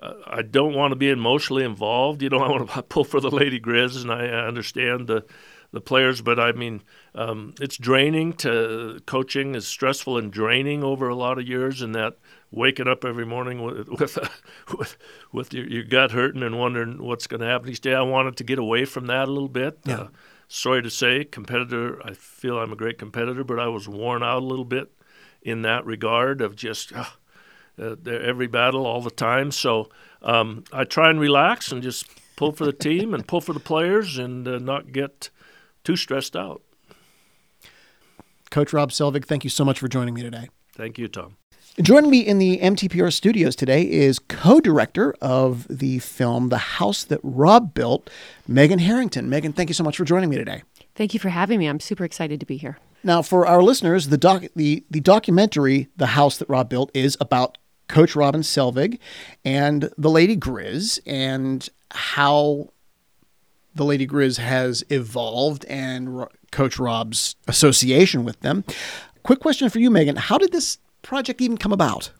Uh, 0.00 0.14
I 0.26 0.42
don't 0.42 0.74
want 0.74 0.92
to 0.92 0.96
be 0.96 1.10
emotionally 1.10 1.64
involved. 1.64 2.22
You 2.22 2.28
know, 2.28 2.38
I 2.42 2.48
want 2.48 2.70
to 2.70 2.82
pull 2.88 3.04
for 3.04 3.20
the 3.20 3.30
Lady 3.30 3.58
Griz, 3.58 3.96
and 3.96 4.10
I 4.10 4.26
understand 4.26 5.06
the 5.06 5.24
the 5.72 5.80
players. 5.80 6.20
But 6.20 6.40
I 6.40 6.52
mean, 6.52 6.82
um, 7.14 7.54
it's 7.60 7.76
draining. 7.76 8.32
To 8.34 9.00
coaching 9.06 9.54
is 9.54 9.66
stressful 9.66 10.18
and 10.18 10.32
draining 10.32 10.82
over 10.82 11.08
a 11.08 11.14
lot 11.14 11.38
of 11.38 11.46
years, 11.46 11.82
and 11.82 11.94
that 11.94 12.18
waking 12.50 12.88
up 12.88 13.04
every 13.04 13.26
morning 13.26 13.62
with 13.62 13.88
with 14.00 14.18
with, 14.76 14.96
with 15.32 15.54
your, 15.54 15.66
your, 15.66 15.84
gut 15.84 16.10
hurting 16.10 16.42
and 16.42 16.58
wondering 16.58 17.02
what's 17.02 17.26
going 17.26 17.40
to 17.40 17.46
happen 17.46 17.68
each 17.68 17.80
day. 17.80 17.94
I 17.94 18.02
wanted 18.02 18.36
to 18.38 18.44
get 18.44 18.58
away 18.58 18.84
from 18.84 19.06
that 19.06 19.28
a 19.28 19.32
little 19.32 19.48
bit. 19.48 19.78
Yeah. 19.84 19.94
Uh, 19.94 20.08
sorry 20.48 20.82
to 20.82 20.90
say, 20.90 21.24
competitor. 21.24 22.04
I 22.04 22.12
feel 22.12 22.58
I'm 22.58 22.72
a 22.72 22.76
great 22.76 22.98
competitor, 22.98 23.44
but 23.44 23.58
I 23.58 23.68
was 23.68 23.88
worn 23.88 24.22
out 24.22 24.42
a 24.42 24.46
little 24.46 24.66
bit 24.66 24.92
in 25.42 25.62
that 25.62 25.84
regard 25.84 26.40
of 26.40 26.56
just 26.56 26.92
uh, 26.92 27.04
uh, 27.78 27.96
every 28.06 28.46
battle 28.46 28.86
all 28.86 29.00
the 29.00 29.10
time. 29.10 29.50
So 29.50 29.88
um, 30.22 30.64
I 30.72 30.84
try 30.84 31.10
and 31.10 31.18
relax 31.20 31.72
and 31.72 31.82
just 31.82 32.06
pull 32.36 32.52
for 32.52 32.64
the 32.64 32.72
team 32.72 33.14
and 33.14 33.26
pull 33.26 33.40
for 33.40 33.52
the 33.52 33.60
players 33.60 34.18
and 34.18 34.46
uh, 34.46 34.58
not 34.58 34.92
get 34.92 35.30
too 35.84 35.96
stressed 35.96 36.36
out. 36.36 36.62
Coach 38.50 38.72
Rob 38.72 38.90
Selvig, 38.90 39.24
thank 39.24 39.44
you 39.44 39.50
so 39.50 39.64
much 39.64 39.78
for 39.78 39.88
joining 39.88 40.14
me 40.14 40.22
today. 40.22 40.48
Thank 40.74 40.98
you, 40.98 41.08
Tom. 41.08 41.36
Joining 41.80 42.10
me 42.10 42.20
in 42.20 42.36
the 42.36 42.58
MTPR 42.58 43.10
studios 43.10 43.56
today 43.56 43.90
is 43.90 44.18
co 44.18 44.60
director 44.60 45.14
of 45.22 45.66
the 45.68 46.00
film 46.00 46.50
The 46.50 46.58
House 46.58 47.02
That 47.04 47.20
Rob 47.22 47.72
Built, 47.72 48.10
Megan 48.46 48.78
Harrington. 48.78 49.30
Megan, 49.30 49.54
thank 49.54 49.70
you 49.70 49.74
so 49.74 49.82
much 49.82 49.96
for 49.96 50.04
joining 50.04 50.28
me 50.28 50.36
today. 50.36 50.64
Thank 50.94 51.14
you 51.14 51.20
for 51.20 51.30
having 51.30 51.58
me. 51.58 51.66
I'm 51.66 51.80
super 51.80 52.04
excited 52.04 52.40
to 52.40 52.46
be 52.46 52.58
here. 52.58 52.76
Now, 53.04 53.22
for 53.22 53.46
our 53.46 53.62
listeners, 53.62 54.08
the, 54.08 54.16
doc, 54.16 54.44
the, 54.54 54.84
the 54.90 55.00
documentary 55.00 55.88
The 55.96 56.06
House 56.06 56.38
That 56.38 56.48
Rob 56.48 56.68
Built 56.68 56.90
is 56.94 57.16
about 57.20 57.58
Coach 57.88 58.14
Robin 58.14 58.42
Selvig 58.42 58.98
and 59.44 59.90
the 59.98 60.10
Lady 60.10 60.36
Griz 60.36 61.00
and 61.04 61.68
how 61.90 62.70
the 63.74 63.84
Lady 63.84 64.06
Griz 64.06 64.36
has 64.36 64.84
evolved 64.88 65.64
and 65.66 66.26
Coach 66.50 66.78
Rob's 66.78 67.36
association 67.48 68.24
with 68.24 68.40
them. 68.40 68.64
Quick 69.22 69.40
question 69.40 69.68
for 69.68 69.78
you, 69.78 69.90
Megan. 69.90 70.16
How 70.16 70.38
did 70.38 70.52
this 70.52 70.78
project 71.02 71.40
even 71.40 71.58
come 71.58 71.72
about? 71.72 72.10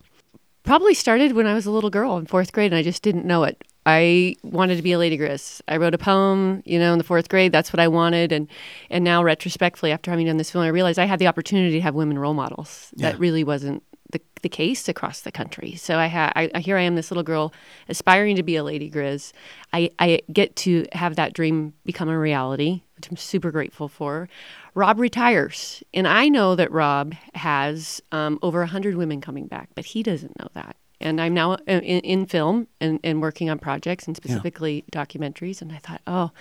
Probably 0.63 0.93
started 0.93 1.33
when 1.33 1.45
I 1.45 1.53
was 1.53 1.65
a 1.65 1.71
little 1.71 1.89
girl 1.89 2.17
in 2.17 2.25
fourth 2.25 2.51
grade 2.51 2.71
and 2.71 2.77
I 2.77 2.83
just 2.83 3.03
didn't 3.03 3.25
know 3.25 3.43
it. 3.43 3.63
I 3.85 4.35
wanted 4.43 4.77
to 4.77 4.81
be 4.81 4.93
a 4.93 4.97
Lady 4.97 5.17
Griz. 5.17 5.61
I 5.67 5.77
wrote 5.77 5.93
a 5.93 5.97
poem, 5.97 6.63
you 6.65 6.79
know, 6.79 6.93
in 6.93 6.97
the 6.97 7.03
fourth 7.03 7.29
grade. 7.29 7.51
That's 7.51 7.73
what 7.73 7.79
I 7.79 7.87
wanted, 7.87 8.31
and 8.31 8.47
and 8.89 9.03
now 9.03 9.23
retrospectively, 9.23 9.91
after 9.91 10.11
having 10.11 10.27
done 10.27 10.37
this 10.37 10.51
film, 10.51 10.63
I 10.63 10.69
realized 10.69 10.99
I 10.99 11.05
had 11.05 11.19
the 11.19 11.27
opportunity 11.27 11.73
to 11.73 11.81
have 11.81 11.95
women 11.95 12.17
role 12.17 12.33
models. 12.33 12.93
Yeah. 12.95 13.11
That 13.11 13.19
really 13.19 13.43
wasn't 13.43 13.83
the, 14.13 14.21
the 14.41 14.49
case 14.49 14.87
across 14.87 15.21
the 15.21 15.31
country. 15.31 15.75
So 15.75 15.97
I, 15.97 16.07
ha- 16.07 16.31
I, 16.35 16.59
here 16.59 16.77
I 16.77 16.81
am, 16.83 16.95
this 16.95 17.11
little 17.11 17.23
girl 17.23 17.51
aspiring 17.89 18.37
to 18.37 18.43
be 18.43 18.55
a 18.55 18.63
Lady 18.63 18.87
Griz. 18.87 19.33
I, 19.73 19.89
I 19.99 20.21
get 20.31 20.55
to 20.57 20.85
have 20.93 21.17
that 21.17 21.33
dream 21.33 21.73
become 21.83 22.07
a 22.07 22.17
reality, 22.17 22.83
which 22.95 23.09
I'm 23.09 23.17
super 23.17 23.51
grateful 23.51 23.89
for. 23.89 24.29
Rob 24.75 24.99
retires, 24.99 25.83
and 25.93 26.07
I 26.07 26.29
know 26.29 26.55
that 26.55 26.71
Rob 26.71 27.13
has 27.35 28.01
um, 28.11 28.39
over 28.41 28.59
100 28.59 28.95
women 28.95 29.19
coming 29.19 29.47
back, 29.47 29.69
but 29.75 29.85
he 29.85 30.01
doesn't 30.01 30.39
know 30.39 30.47
that. 30.53 30.77
And 31.03 31.19
I'm 31.19 31.33
now 31.33 31.53
uh, 31.53 31.57
in, 31.67 31.99
in 31.99 32.25
film 32.25 32.67
and, 32.79 32.99
and, 33.03 33.21
working 33.21 33.49
on 33.49 33.59
projects 33.59 34.07
and 34.07 34.15
specifically 34.15 34.85
yeah. 34.91 35.03
documentaries. 35.03 35.61
And 35.61 35.71
I 35.71 35.77
thought, 35.77 36.01
oh, 36.07 36.31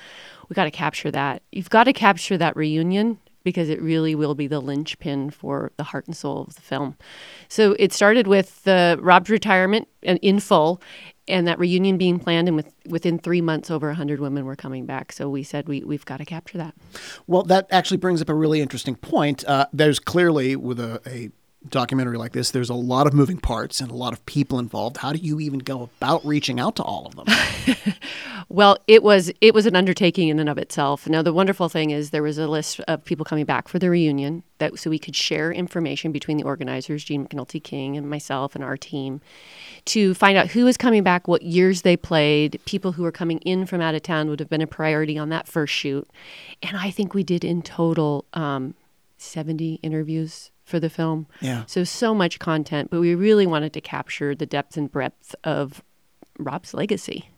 we 0.48 0.54
got 0.54 0.64
to 0.64 0.70
capture 0.70 1.10
that. 1.10 1.42
You've 1.50 1.68
got 1.68 1.84
to 1.84 1.92
capture 1.92 2.38
that 2.38 2.56
reunion 2.56 3.18
because 3.44 3.68
it 3.68 3.82
really 3.82 4.14
will 4.14 4.34
be 4.34 4.46
the 4.46 4.60
linchpin 4.60 5.30
for 5.30 5.72
the 5.76 5.82
heart 5.82 6.06
and 6.06 6.16
soul 6.16 6.42
of 6.42 6.54
the 6.54 6.60
film. 6.60 6.96
So 7.48 7.74
it 7.78 7.92
started 7.92 8.26
with 8.26 8.66
uh, 8.66 8.96
Rob's 9.00 9.30
retirement 9.30 9.88
in 10.02 10.40
full, 10.40 10.80
and 11.28 11.46
that 11.46 11.58
reunion 11.58 11.98
being 11.98 12.18
planned, 12.18 12.48
and 12.48 12.56
with, 12.56 12.72
within 12.86 13.18
three 13.18 13.40
months, 13.40 13.70
over 13.70 13.88
100 13.88 14.20
women 14.20 14.44
were 14.44 14.56
coming 14.56 14.86
back. 14.86 15.12
So 15.12 15.28
we 15.28 15.42
said 15.42 15.68
we, 15.68 15.82
we've 15.82 16.04
got 16.04 16.18
to 16.18 16.24
capture 16.24 16.58
that. 16.58 16.74
Well, 17.26 17.42
that 17.44 17.66
actually 17.70 17.96
brings 17.98 18.20
up 18.22 18.28
a 18.28 18.34
really 18.34 18.60
interesting 18.60 18.96
point. 18.96 19.44
Uh, 19.44 19.66
there's 19.72 19.98
clearly, 19.98 20.56
with 20.56 20.80
a, 20.80 21.00
a 21.06 21.30
documentary 21.68 22.16
like 22.16 22.32
this, 22.32 22.50
there's 22.50 22.70
a 22.70 22.74
lot 22.74 23.06
of 23.06 23.14
moving 23.14 23.38
parts 23.38 23.80
and 23.80 23.90
a 23.90 23.94
lot 23.94 24.12
of 24.12 24.24
people 24.26 24.58
involved. 24.58 24.98
How 24.98 25.12
do 25.12 25.18
you 25.18 25.40
even 25.40 25.60
go 25.60 25.82
about 25.82 26.24
reaching 26.24 26.58
out 26.58 26.76
to 26.76 26.82
all 26.82 27.06
of 27.06 27.16
them? 27.16 27.94
well, 28.48 28.78
it 28.86 29.02
was 29.02 29.32
it 29.40 29.54
was 29.54 29.66
an 29.66 29.76
undertaking 29.76 30.28
in 30.28 30.38
and 30.38 30.48
of 30.48 30.58
itself. 30.58 31.08
Now, 31.08 31.22
the 31.22 31.32
wonderful 31.32 31.68
thing 31.68 31.90
is 31.90 32.10
there 32.10 32.22
was 32.22 32.38
a 32.38 32.46
list 32.46 32.80
of 32.80 33.04
people 33.04 33.24
coming 33.24 33.44
back 33.44 33.68
for 33.68 33.78
the 33.78 33.90
reunion 33.90 34.42
that 34.58 34.78
so 34.78 34.90
we 34.90 34.98
could 34.98 35.16
share 35.16 35.52
information 35.52 36.12
between 36.12 36.36
the 36.36 36.44
organizers, 36.44 37.04
Gene 37.04 37.26
McNulty 37.26 37.62
King 37.62 37.96
and 37.96 38.08
myself 38.08 38.54
and 38.54 38.62
our 38.62 38.76
team, 38.76 39.20
to 39.86 40.14
find 40.14 40.36
out 40.36 40.48
who 40.48 40.64
was 40.64 40.76
coming 40.76 41.02
back, 41.02 41.28
what 41.28 41.42
years 41.42 41.82
they 41.82 41.96
played. 41.96 42.60
People 42.64 42.92
who 42.92 43.02
were 43.02 43.12
coming 43.12 43.38
in 43.40 43.66
from 43.66 43.80
out 43.80 43.94
of 43.94 44.02
town 44.02 44.28
would 44.28 44.40
have 44.40 44.50
been 44.50 44.62
a 44.62 44.66
priority 44.66 45.16
on 45.18 45.28
that 45.30 45.48
first 45.48 45.72
shoot, 45.72 46.08
and 46.62 46.76
I 46.76 46.90
think 46.90 47.14
we 47.14 47.22
did 47.22 47.44
in 47.44 47.62
total 47.62 48.24
um, 48.34 48.74
70 49.18 49.74
interviews 49.82 50.50
for 50.72 50.80
the 50.80 50.88
film. 50.88 51.26
Yeah. 51.42 51.64
So 51.66 51.84
so 51.84 52.14
much 52.14 52.38
content, 52.38 52.90
but 52.90 52.98
we 52.98 53.14
really 53.14 53.46
wanted 53.46 53.74
to 53.74 53.82
capture 53.82 54.34
the 54.34 54.46
depth 54.46 54.78
and 54.78 54.90
breadth 54.90 55.34
of 55.44 55.82
Rob's 56.38 56.72
legacy. 56.72 57.28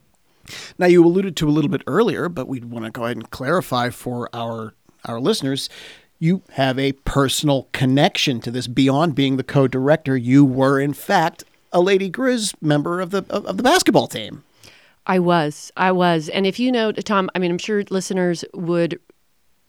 Now 0.78 0.86
you 0.86 1.04
alluded 1.04 1.36
to 1.38 1.48
a 1.48 1.50
little 1.50 1.68
bit 1.68 1.82
earlier, 1.88 2.28
but 2.28 2.46
we'd 2.46 2.66
want 2.66 2.84
to 2.84 2.92
go 2.92 3.06
ahead 3.06 3.16
and 3.16 3.28
clarify 3.30 3.90
for 3.90 4.30
our 4.32 4.74
our 5.04 5.18
listeners. 5.18 5.68
You 6.20 6.42
have 6.52 6.78
a 6.78 6.92
personal 6.92 7.68
connection 7.72 8.40
to 8.42 8.52
this 8.52 8.68
beyond 8.68 9.16
being 9.16 9.36
the 9.36 9.42
co-director. 9.42 10.16
You 10.16 10.44
were 10.44 10.78
in 10.78 10.92
fact 10.92 11.42
a 11.72 11.80
Lady 11.80 12.08
Griz 12.08 12.54
member 12.60 13.00
of 13.00 13.10
the 13.10 13.24
of, 13.30 13.44
of 13.46 13.56
the 13.56 13.64
basketball 13.64 14.06
team. 14.06 14.44
I 15.08 15.18
was. 15.18 15.72
I 15.76 15.90
was. 15.90 16.28
And 16.28 16.46
if 16.46 16.60
you 16.60 16.70
know 16.70 16.92
Tom, 16.92 17.30
I 17.34 17.40
mean 17.40 17.50
I'm 17.50 17.58
sure 17.58 17.82
listeners 17.90 18.44
would 18.54 19.00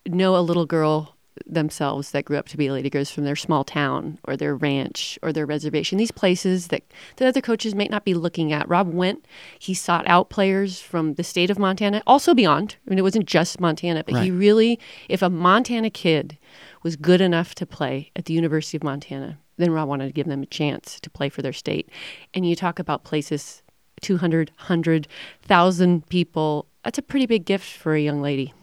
know 0.06 0.38
a 0.38 0.46
little 0.46 0.68
girl 0.68 1.15
themselves 1.46 2.12
that 2.12 2.26
grew 2.26 2.38
up 2.38 2.48
to 2.50 2.58
be 2.58 2.70
Lady 2.70 2.90
Griz 2.90 3.12
from 3.12 3.24
their 3.24 3.36
small 3.36 3.64
town 3.64 4.20
or 4.24 4.38
their 4.38 4.56
ranch 4.56 5.20
or 5.22 5.34
their 5.34 5.46
reservation. 5.46 5.98
These 5.98 6.12
places 6.12 6.68
that 6.68 6.84
the 7.18 7.28
other 7.28 7.42
coaches 7.42 7.76
might 7.76 7.92
not 7.92 8.06
be 8.06 8.14
looking 8.14 8.54
at. 8.54 8.68
Rob 8.70 8.94
went, 8.94 9.26
he 9.60 9.74
sought 9.74 10.08
out 10.08 10.30
players 10.30 10.80
from 10.80 11.16
the 11.16 11.24
state 11.24 11.50
of 11.50 11.60
Montana, 11.60 12.02
also 12.08 12.34
beyond. 12.34 12.78
I 12.86 12.90
mean, 12.90 13.00
it 13.00 13.04
wasn't 13.04 13.26
just 13.26 13.60
Montana, 13.60 14.04
but 14.04 14.16
right. 14.16 14.24
he 14.24 14.32
really, 14.32 14.80
if 15.10 15.22
a 15.22 15.30
Montana 15.30 15.90
kid 15.90 16.38
was 16.84 16.96
good 16.96 17.22
enough 17.22 17.56
to 17.56 17.66
play 17.66 18.12
at 18.16 18.26
the 18.26 18.34
University 18.34 18.78
of 18.78 18.84
Montana, 18.84 19.40
then 19.58 19.72
Rob 19.72 19.88
wanted 19.90 20.08
to 20.08 20.14
give 20.14 20.28
them 20.28 20.44
a 20.44 20.48
chance 20.48 21.00
to 21.00 21.10
play 21.10 21.30
for 21.30 21.42
their 21.42 21.54
state. 21.54 21.90
And 22.34 22.48
you 22.48 22.56
talk 22.56 22.80
about 22.80 23.04
places 23.04 23.62
200, 24.02 24.52
100,000 24.58 26.08
people. 26.10 26.68
That's 26.84 26.98
a 26.98 27.02
pretty 27.02 27.26
big 27.26 27.46
gift 27.46 27.66
for 27.66 27.94
a 27.94 28.02
young 28.02 28.22
lady 28.22 28.54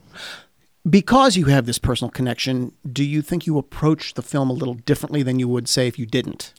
because 0.88 1.36
you 1.36 1.46
have 1.46 1.66
this 1.66 1.78
personal 1.78 2.10
connection, 2.10 2.72
do 2.90 3.04
you 3.04 3.22
think 3.22 3.46
you 3.46 3.58
approach 3.58 4.14
the 4.14 4.22
film 4.22 4.50
a 4.50 4.54
little 4.54 4.74
differently 4.74 5.22
than 5.22 5.38
you 5.38 5.48
would 5.48 5.68
say 5.68 5.86
if 5.86 5.98
you 5.98 6.06
didn't? 6.06 6.52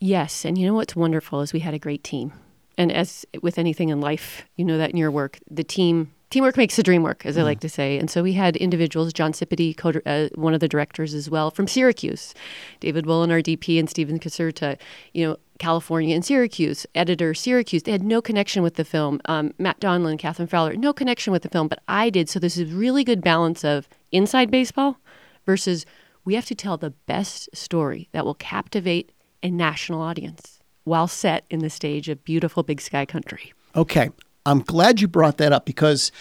Yes, 0.00 0.44
and 0.44 0.56
you 0.56 0.66
know 0.66 0.74
what's 0.74 0.96
wonderful 0.96 1.40
is 1.40 1.52
we 1.52 1.60
had 1.60 1.74
a 1.74 1.78
great 1.78 2.02
team. 2.02 2.32
And 2.76 2.90
as 2.90 3.24
with 3.42 3.58
anything 3.58 3.90
in 3.90 4.00
life, 4.00 4.46
you 4.56 4.64
know 4.64 4.78
that 4.78 4.90
in 4.90 4.96
your 4.96 5.10
work, 5.10 5.38
the 5.50 5.64
team 5.64 6.13
teamwork 6.34 6.56
makes 6.56 6.74
the 6.74 6.82
dream 6.82 7.04
work, 7.04 7.24
as 7.24 7.36
mm. 7.36 7.40
I 7.40 7.42
like 7.44 7.60
to 7.60 7.68
say. 7.68 7.96
And 7.96 8.10
so 8.10 8.20
we 8.20 8.32
had 8.32 8.56
individuals, 8.56 9.12
John 9.12 9.32
Sipity, 9.32 9.72
uh, 10.04 10.28
one 10.34 10.52
of 10.52 10.58
the 10.58 10.66
directors 10.66 11.14
as 11.14 11.30
well, 11.30 11.52
from 11.52 11.68
Syracuse, 11.68 12.34
David 12.80 13.06
Woolen, 13.06 13.30
our 13.30 13.38
DP, 13.38 13.78
and 13.78 13.88
Stephen 13.88 14.18
Caserta, 14.18 14.76
you 15.12 15.24
know, 15.24 15.36
California 15.60 16.12
and 16.12 16.24
Syracuse, 16.24 16.86
editor 16.96 17.34
Syracuse. 17.34 17.84
They 17.84 17.92
had 17.92 18.02
no 18.02 18.20
connection 18.20 18.64
with 18.64 18.74
the 18.74 18.84
film. 18.84 19.20
Um, 19.26 19.54
Matt 19.60 19.78
Donlin, 19.78 20.18
Catherine 20.18 20.48
Fowler, 20.48 20.74
no 20.74 20.92
connection 20.92 21.32
with 21.32 21.42
the 21.42 21.48
film, 21.48 21.68
but 21.68 21.80
I 21.86 22.10
did. 22.10 22.28
So 22.28 22.40
this 22.40 22.56
is 22.56 22.72
really 22.72 23.04
good 23.04 23.22
balance 23.22 23.64
of 23.64 23.88
inside 24.10 24.50
baseball 24.50 24.98
versus 25.46 25.86
we 26.24 26.34
have 26.34 26.46
to 26.46 26.56
tell 26.56 26.76
the 26.76 26.90
best 26.90 27.48
story 27.54 28.08
that 28.10 28.24
will 28.24 28.34
captivate 28.34 29.12
a 29.40 29.50
national 29.52 30.02
audience 30.02 30.58
while 30.82 31.06
set 31.06 31.44
in 31.48 31.60
the 31.60 31.70
stage 31.70 32.08
of 32.08 32.24
beautiful 32.24 32.64
big 32.64 32.80
sky 32.80 33.06
country. 33.06 33.52
Okay. 33.76 34.10
I'm 34.46 34.60
glad 34.60 35.00
you 35.00 35.08
brought 35.08 35.38
that 35.38 35.52
up 35.52 35.64
because 35.64 36.12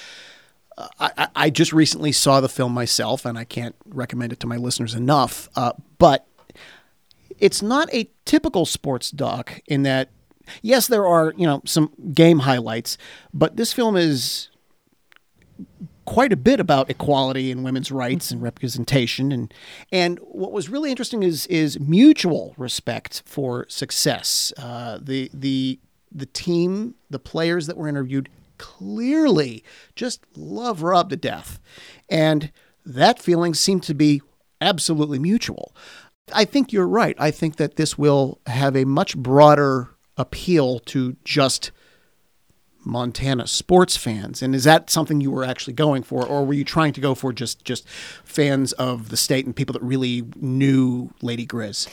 uh, 0.77 0.87
I, 0.99 1.27
I, 1.35 1.49
just 1.49 1.73
recently 1.73 2.11
saw 2.11 2.41
the 2.41 2.49
film 2.49 2.73
myself, 2.73 3.25
and 3.25 3.37
I 3.37 3.43
can't 3.43 3.75
recommend 3.85 4.33
it 4.33 4.39
to 4.39 4.47
my 4.47 4.57
listeners 4.57 4.95
enough. 4.95 5.49
Uh, 5.55 5.73
but 5.99 6.25
it's 7.39 7.61
not 7.61 7.93
a 7.93 8.09
typical 8.25 8.65
sports 8.65 9.11
doc 9.11 9.61
in 9.67 9.83
that, 9.83 10.09
yes, 10.61 10.87
there 10.87 11.05
are 11.05 11.33
you 11.37 11.45
know 11.45 11.61
some 11.65 11.91
game 12.13 12.39
highlights, 12.39 12.97
but 13.33 13.57
this 13.57 13.73
film 13.73 13.95
is 13.95 14.49
quite 16.05 16.33
a 16.33 16.37
bit 16.37 16.59
about 16.59 16.89
equality 16.89 17.51
and 17.51 17.63
women's 17.63 17.91
rights 17.91 18.29
and 18.29 18.41
representation 18.41 19.31
and 19.31 19.53
and 19.91 20.19
what 20.19 20.51
was 20.51 20.67
really 20.67 20.89
interesting 20.89 21.23
is 21.23 21.47
is 21.47 21.79
mutual 21.79 22.53
respect 22.57 23.23
for 23.25 23.65
success. 23.69 24.51
Uh, 24.57 24.99
the 25.01 25.29
the 25.33 25.79
the 26.13 26.25
team, 26.25 26.95
the 27.09 27.19
players 27.19 27.67
that 27.67 27.77
were 27.77 27.87
interviewed 27.87 28.29
clearly 28.57 29.63
just 29.95 30.25
love 30.35 30.83
Rob 30.83 31.09
to 31.09 31.15
death. 31.15 31.59
And 32.09 32.51
that 32.85 33.19
feeling 33.19 33.53
seemed 33.53 33.83
to 33.83 33.93
be 33.93 34.21
absolutely 34.61 35.19
mutual. 35.19 35.75
I 36.33 36.45
think 36.45 36.71
you're 36.71 36.87
right. 36.87 37.15
I 37.19 37.31
think 37.31 37.57
that 37.57 37.75
this 37.75 37.97
will 37.97 38.39
have 38.47 38.75
a 38.75 38.85
much 38.85 39.17
broader 39.17 39.89
appeal 40.17 40.79
to 40.79 41.17
just 41.25 41.71
Montana 42.85 43.47
sports 43.47 43.97
fans. 43.97 44.41
And 44.41 44.53
is 44.53 44.63
that 44.65 44.89
something 44.89 45.21
you 45.21 45.31
were 45.31 45.43
actually 45.43 45.73
going 45.73 46.03
for, 46.03 46.25
or 46.25 46.45
were 46.45 46.53
you 46.53 46.63
trying 46.63 46.93
to 46.93 47.01
go 47.01 47.15
for 47.15 47.33
just 47.33 47.63
just 47.65 47.87
fans 47.87 48.73
of 48.73 49.09
the 49.09 49.17
state 49.17 49.45
and 49.45 49.55
people 49.55 49.73
that 49.73 49.83
really 49.83 50.23
knew 50.35 51.13
Lady 51.21 51.45
Griz? 51.45 51.87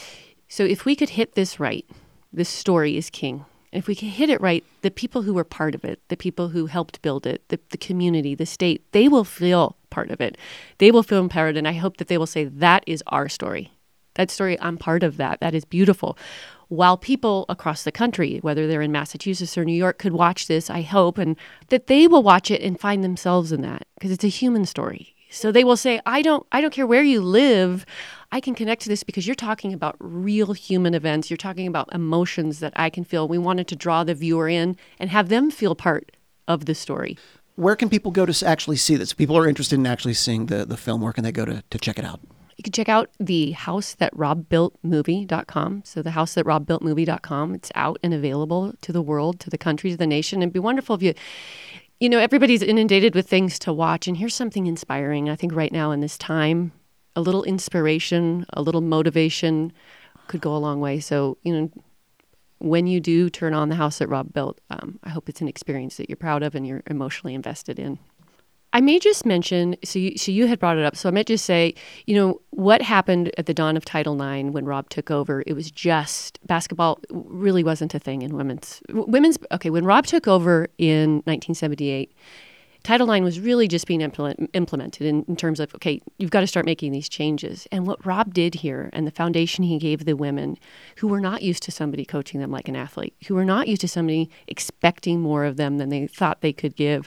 So 0.48 0.64
if 0.64 0.84
we 0.84 0.96
could 0.96 1.10
hit 1.10 1.34
this 1.34 1.60
right, 1.60 1.86
this 2.32 2.48
story 2.48 2.96
is 2.96 3.10
king. 3.10 3.44
If 3.72 3.86
we 3.86 3.94
can 3.94 4.08
hit 4.08 4.30
it 4.30 4.40
right, 4.40 4.64
the 4.82 4.90
people 4.90 5.22
who 5.22 5.34
were 5.34 5.44
part 5.44 5.74
of 5.74 5.84
it, 5.84 6.00
the 6.08 6.16
people 6.16 6.48
who 6.48 6.66
helped 6.66 7.02
build 7.02 7.26
it, 7.26 7.48
the, 7.48 7.60
the 7.70 7.78
community, 7.78 8.34
the 8.34 8.46
state, 8.46 8.84
they 8.92 9.06
will 9.06 9.24
feel 9.24 9.76
part 9.90 10.10
of 10.10 10.20
it. 10.20 10.36
They 10.78 10.90
will 10.90 11.04
feel 11.04 11.20
empowered, 11.20 11.56
and 11.56 11.68
I 11.68 11.72
hope 11.72 11.98
that 11.98 12.08
they 12.08 12.18
will 12.18 12.26
say, 12.26 12.44
That 12.44 12.82
is 12.86 13.02
our 13.06 13.28
story. 13.28 13.72
That 14.14 14.30
story, 14.30 14.60
I'm 14.60 14.76
part 14.76 15.02
of 15.02 15.16
that. 15.18 15.40
That 15.40 15.54
is 15.54 15.64
beautiful. 15.64 16.18
While 16.68 16.96
people 16.96 17.46
across 17.48 17.84
the 17.84 17.92
country, 17.92 18.38
whether 18.42 18.66
they're 18.66 18.82
in 18.82 18.92
Massachusetts 18.92 19.56
or 19.56 19.64
New 19.64 19.72
York, 19.72 19.98
could 19.98 20.12
watch 20.12 20.46
this, 20.46 20.68
I 20.68 20.82
hope, 20.82 21.18
and 21.18 21.36
that 21.68 21.86
they 21.86 22.06
will 22.06 22.22
watch 22.22 22.50
it 22.50 22.62
and 22.62 22.78
find 22.78 23.02
themselves 23.02 23.52
in 23.52 23.60
that 23.62 23.86
because 23.94 24.10
it's 24.10 24.24
a 24.24 24.28
human 24.28 24.64
story. 24.66 25.14
So 25.30 25.52
they 25.52 25.64
will 25.64 25.76
say, 25.76 26.00
I 26.04 26.22
don't 26.22 26.46
I 26.52 26.60
don't 26.60 26.72
care 26.72 26.86
where 26.86 27.02
you 27.02 27.20
live. 27.20 27.86
I 28.32 28.40
can 28.40 28.54
connect 28.54 28.82
to 28.82 28.88
this 28.88 29.02
because 29.02 29.26
you're 29.26 29.34
talking 29.34 29.72
about 29.72 29.96
real 29.98 30.52
human 30.52 30.94
events. 30.94 31.30
You're 31.30 31.36
talking 31.36 31.66
about 31.66 31.92
emotions 31.92 32.60
that 32.60 32.72
I 32.76 32.90
can 32.90 33.04
feel. 33.04 33.26
We 33.26 33.38
wanted 33.38 33.66
to 33.68 33.76
draw 33.76 34.04
the 34.04 34.14
viewer 34.14 34.48
in 34.48 34.76
and 34.98 35.10
have 35.10 35.28
them 35.28 35.50
feel 35.50 35.74
part 35.74 36.12
of 36.46 36.66
the 36.66 36.74
story. 36.74 37.16
Where 37.56 37.76
can 37.76 37.88
people 37.88 38.10
go 38.10 38.26
to 38.26 38.46
actually 38.46 38.76
see 38.76 38.96
this? 38.96 39.12
People 39.12 39.36
are 39.36 39.48
interested 39.48 39.78
in 39.78 39.86
actually 39.86 40.14
seeing 40.14 40.46
the, 40.46 40.64
the 40.64 40.76
film, 40.76 41.00
where 41.00 41.12
can 41.12 41.24
they 41.24 41.32
go 41.32 41.44
to, 41.44 41.62
to 41.68 41.78
check 41.78 41.98
it 41.98 42.04
out? 42.04 42.20
You 42.56 42.62
can 42.62 42.72
check 42.72 42.88
out 42.90 43.08
the 43.18 43.52
house 43.52 43.94
that 43.94 44.14
robbuiltmovie.com. 44.14 45.82
So 45.86 46.02
the 46.02 46.10
house 46.10 46.34
that 46.34 46.44
robbuiltmovie.com. 46.44 47.54
It's 47.54 47.72
out 47.74 47.98
and 48.02 48.12
available 48.12 48.74
to 48.82 48.92
the 48.92 49.00
world, 49.00 49.40
to 49.40 49.50
the 49.50 49.56
country, 49.56 49.90
to 49.90 49.96
the 49.96 50.06
nation. 50.06 50.42
It'd 50.42 50.52
be 50.52 50.58
wonderful 50.58 50.94
if 50.94 51.02
you 51.02 51.14
you 52.00 52.08
know, 52.08 52.18
everybody's 52.18 52.62
inundated 52.62 53.14
with 53.14 53.28
things 53.28 53.58
to 53.60 53.72
watch 53.72 54.08
and 54.08 54.16
here's 54.16 54.34
something 54.34 54.66
inspiring. 54.66 55.28
I 55.28 55.36
think 55.36 55.54
right 55.54 55.70
now 55.70 55.90
in 55.90 56.00
this 56.00 56.16
time, 56.16 56.72
a 57.14 57.20
little 57.20 57.44
inspiration, 57.44 58.46
a 58.54 58.62
little 58.62 58.80
motivation 58.80 59.72
could 60.26 60.40
go 60.40 60.56
a 60.56 60.58
long 60.58 60.80
way. 60.80 60.98
So, 60.98 61.36
you 61.42 61.52
know, 61.52 61.70
when 62.58 62.86
you 62.86 63.00
do 63.00 63.28
turn 63.28 63.52
on 63.52 63.68
the 63.68 63.74
house 63.74 63.98
that 63.98 64.08
Rob 64.08 64.32
built, 64.32 64.60
um, 64.70 64.98
I 65.04 65.10
hope 65.10 65.28
it's 65.28 65.42
an 65.42 65.48
experience 65.48 65.96
that 65.96 66.08
you're 66.08 66.16
proud 66.16 66.42
of 66.42 66.54
and 66.54 66.66
you're 66.66 66.82
emotionally 66.86 67.34
invested 67.34 67.78
in. 67.78 67.98
I 68.72 68.80
may 68.80 68.98
just 68.98 69.26
mention, 69.26 69.76
so 69.82 69.98
you, 69.98 70.16
so 70.16 70.30
you 70.30 70.46
had 70.46 70.60
brought 70.60 70.78
it 70.78 70.84
up, 70.84 70.94
so 70.94 71.08
I 71.08 71.12
might 71.12 71.26
just 71.26 71.44
say, 71.44 71.74
you 72.06 72.14
know, 72.14 72.40
what 72.50 72.82
happened 72.82 73.32
at 73.36 73.46
the 73.46 73.54
dawn 73.54 73.76
of 73.76 73.84
Title 73.84 74.20
IX 74.20 74.50
when 74.50 74.64
Rob 74.64 74.88
took 74.90 75.10
over? 75.10 75.42
It 75.46 75.54
was 75.54 75.70
just 75.70 76.38
basketball 76.46 77.00
really 77.10 77.64
wasn't 77.64 77.94
a 77.94 77.98
thing 77.98 78.22
in 78.22 78.36
women's 78.36 78.80
women's. 78.88 79.38
Okay, 79.50 79.70
when 79.70 79.84
Rob 79.84 80.06
took 80.06 80.28
over 80.28 80.68
in 80.78 81.22
1978, 81.24 82.12
Title 82.82 83.10
IX 83.12 83.22
was 83.24 83.38
really 83.38 83.68
just 83.68 83.86
being 83.86 84.00
implement, 84.00 84.48
implemented 84.54 85.06
in, 85.06 85.24
in 85.28 85.36
terms 85.36 85.60
of, 85.60 85.74
okay, 85.74 86.00
you've 86.18 86.30
got 86.30 86.40
to 86.40 86.46
start 86.46 86.64
making 86.64 86.92
these 86.92 87.08
changes. 87.08 87.66
And 87.70 87.86
what 87.86 88.04
Rob 88.06 88.32
did 88.32 88.54
here 88.54 88.88
and 88.92 89.06
the 89.06 89.10
foundation 89.10 89.64
he 89.64 89.78
gave 89.78 90.04
the 90.04 90.16
women 90.16 90.56
who 90.96 91.08
were 91.08 91.20
not 91.20 91.42
used 91.42 91.62
to 91.64 91.72
somebody 91.72 92.04
coaching 92.04 92.40
them 92.40 92.50
like 92.50 92.68
an 92.68 92.76
athlete, 92.76 93.14
who 93.26 93.34
were 93.34 93.44
not 93.44 93.68
used 93.68 93.82
to 93.82 93.88
somebody 93.88 94.30
expecting 94.46 95.20
more 95.20 95.44
of 95.44 95.56
them 95.56 95.76
than 95.76 95.90
they 95.90 96.06
thought 96.06 96.40
they 96.40 96.54
could 96.54 96.74
give, 96.74 97.06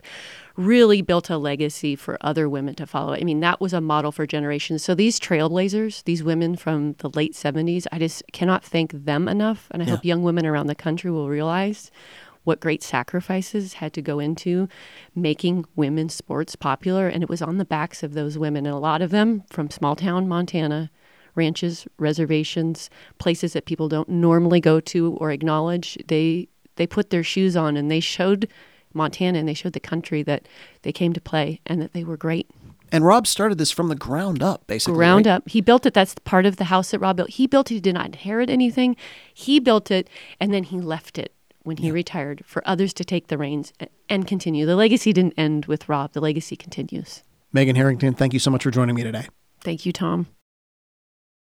really 0.56 1.02
built 1.02 1.30
a 1.30 1.38
legacy 1.38 1.96
for 1.96 2.18
other 2.22 2.48
women 2.48 2.76
to 2.76 2.86
follow. 2.86 3.14
I 3.14 3.24
mean, 3.24 3.40
that 3.40 3.60
was 3.60 3.74
a 3.74 3.82
model 3.82 4.12
for 4.12 4.28
generations. 4.28 4.84
So 4.84 4.94
these 4.94 5.20
trailblazers, 5.20 6.04
these 6.04 6.24
women 6.24 6.56
from 6.56 6.94
the 7.00 7.10
late 7.10 7.34
70s, 7.34 7.88
I 7.92 8.00
just 8.00 8.24
cannot 8.34 8.64
thank 8.64 8.92
them 8.92 9.28
enough. 9.28 9.68
And 9.72 9.82
I 9.82 9.86
hope 9.90 10.06
young 10.06 10.24
women 10.24 10.46
around 10.46 10.68
the 10.68 10.76
country 10.76 11.10
will 11.10 11.30
realize 11.30 11.90
what 12.44 12.60
great 12.60 12.84
sacrifices 12.84 13.74
had 13.74 13.94
to 13.94 14.02
go 14.02 14.20
into 14.20 14.68
making 15.16 15.66
women's 15.76 16.14
sports 16.14 16.56
popular. 16.56 17.08
And 17.08 17.24
it 17.24 17.30
was 17.30 17.42
on 17.42 17.58
the 17.58 17.66
backs 17.66 18.04
of 18.04 18.14
those 18.14 18.38
women, 18.38 18.66
and 18.66 18.76
a 18.76 18.80
lot 18.80 19.02
of 19.02 19.12
them 19.12 19.44
from 19.50 19.70
small 19.70 19.96
town 19.96 20.28
Montana, 20.28 20.92
ranches, 21.36 21.88
reservations, 21.98 22.90
places 23.18 23.54
that 23.54 23.66
people 23.66 23.88
don't 23.90 24.10
normally 24.10 24.60
go 24.60 24.80
to 24.80 25.16
or 25.20 25.32
acknowledge. 25.32 25.98
They 26.08 26.50
they 26.76 26.88
put 26.88 27.12
their 27.12 27.24
shoes 27.24 27.56
on 27.56 27.78
and 27.78 27.90
they 27.90 28.00
showed 28.00 28.50
Montana 28.94 29.40
and 29.40 29.48
they 29.48 29.54
showed 29.54 29.74
the 29.74 29.80
country 29.80 30.24
that 30.24 30.48
they 30.84 30.92
came 30.92 31.14
to 31.14 31.22
play 31.22 31.62
and 31.66 31.82
that 31.82 31.94
they 31.94 32.04
were 32.04 32.18
great. 32.18 32.50
And 32.92 33.06
Rob 33.06 33.26
started 33.26 33.58
this 33.58 33.72
from 33.72 33.88
the 33.88 33.96
ground 33.96 34.44
up, 34.44 34.68
basically. 34.68 34.96
Ground 34.96 35.26
right? 35.26 35.34
up. 35.34 35.50
He 35.50 35.62
built 35.62 35.86
it. 35.86 35.94
That's 35.96 36.16
part 36.26 36.46
of 36.46 36.58
the 36.58 36.66
house 36.66 36.92
that 36.92 37.00
Rob 37.00 37.18
built. 37.18 37.32
He 37.32 37.48
built 37.48 37.72
it. 37.72 37.76
He 37.76 37.80
did 37.80 37.96
not 37.96 38.06
inherit 38.06 38.50
anything. 38.50 38.96
He 39.34 39.60
built 39.60 39.90
it 39.90 40.10
and 40.40 40.54
then 40.54 40.64
he 40.64 40.80
left 40.80 41.18
it 41.18 41.34
when 41.64 41.78
he 41.78 41.92
retired 41.92 42.44
for 42.46 42.62
others 42.66 42.94
to 42.94 43.04
take 43.04 43.28
the 43.28 43.38
reins 43.38 43.74
and 44.10 44.28
continue. 44.28 44.66
The 44.66 44.76
legacy 44.76 45.14
didn't 45.14 45.34
end 45.38 45.66
with 45.66 45.90
Rob, 45.90 46.14
the 46.14 46.22
legacy 46.22 46.56
continues. 46.56 47.24
Megan 47.52 47.76
Harrington, 47.76 48.14
thank 48.14 48.34
you 48.34 48.40
so 48.40 48.52
much 48.52 48.64
for 48.64 48.72
joining 48.72 48.96
me 48.96 49.04
today. 49.04 49.28
Thank 49.62 49.86
you, 49.86 49.94
Tom. 49.94 50.28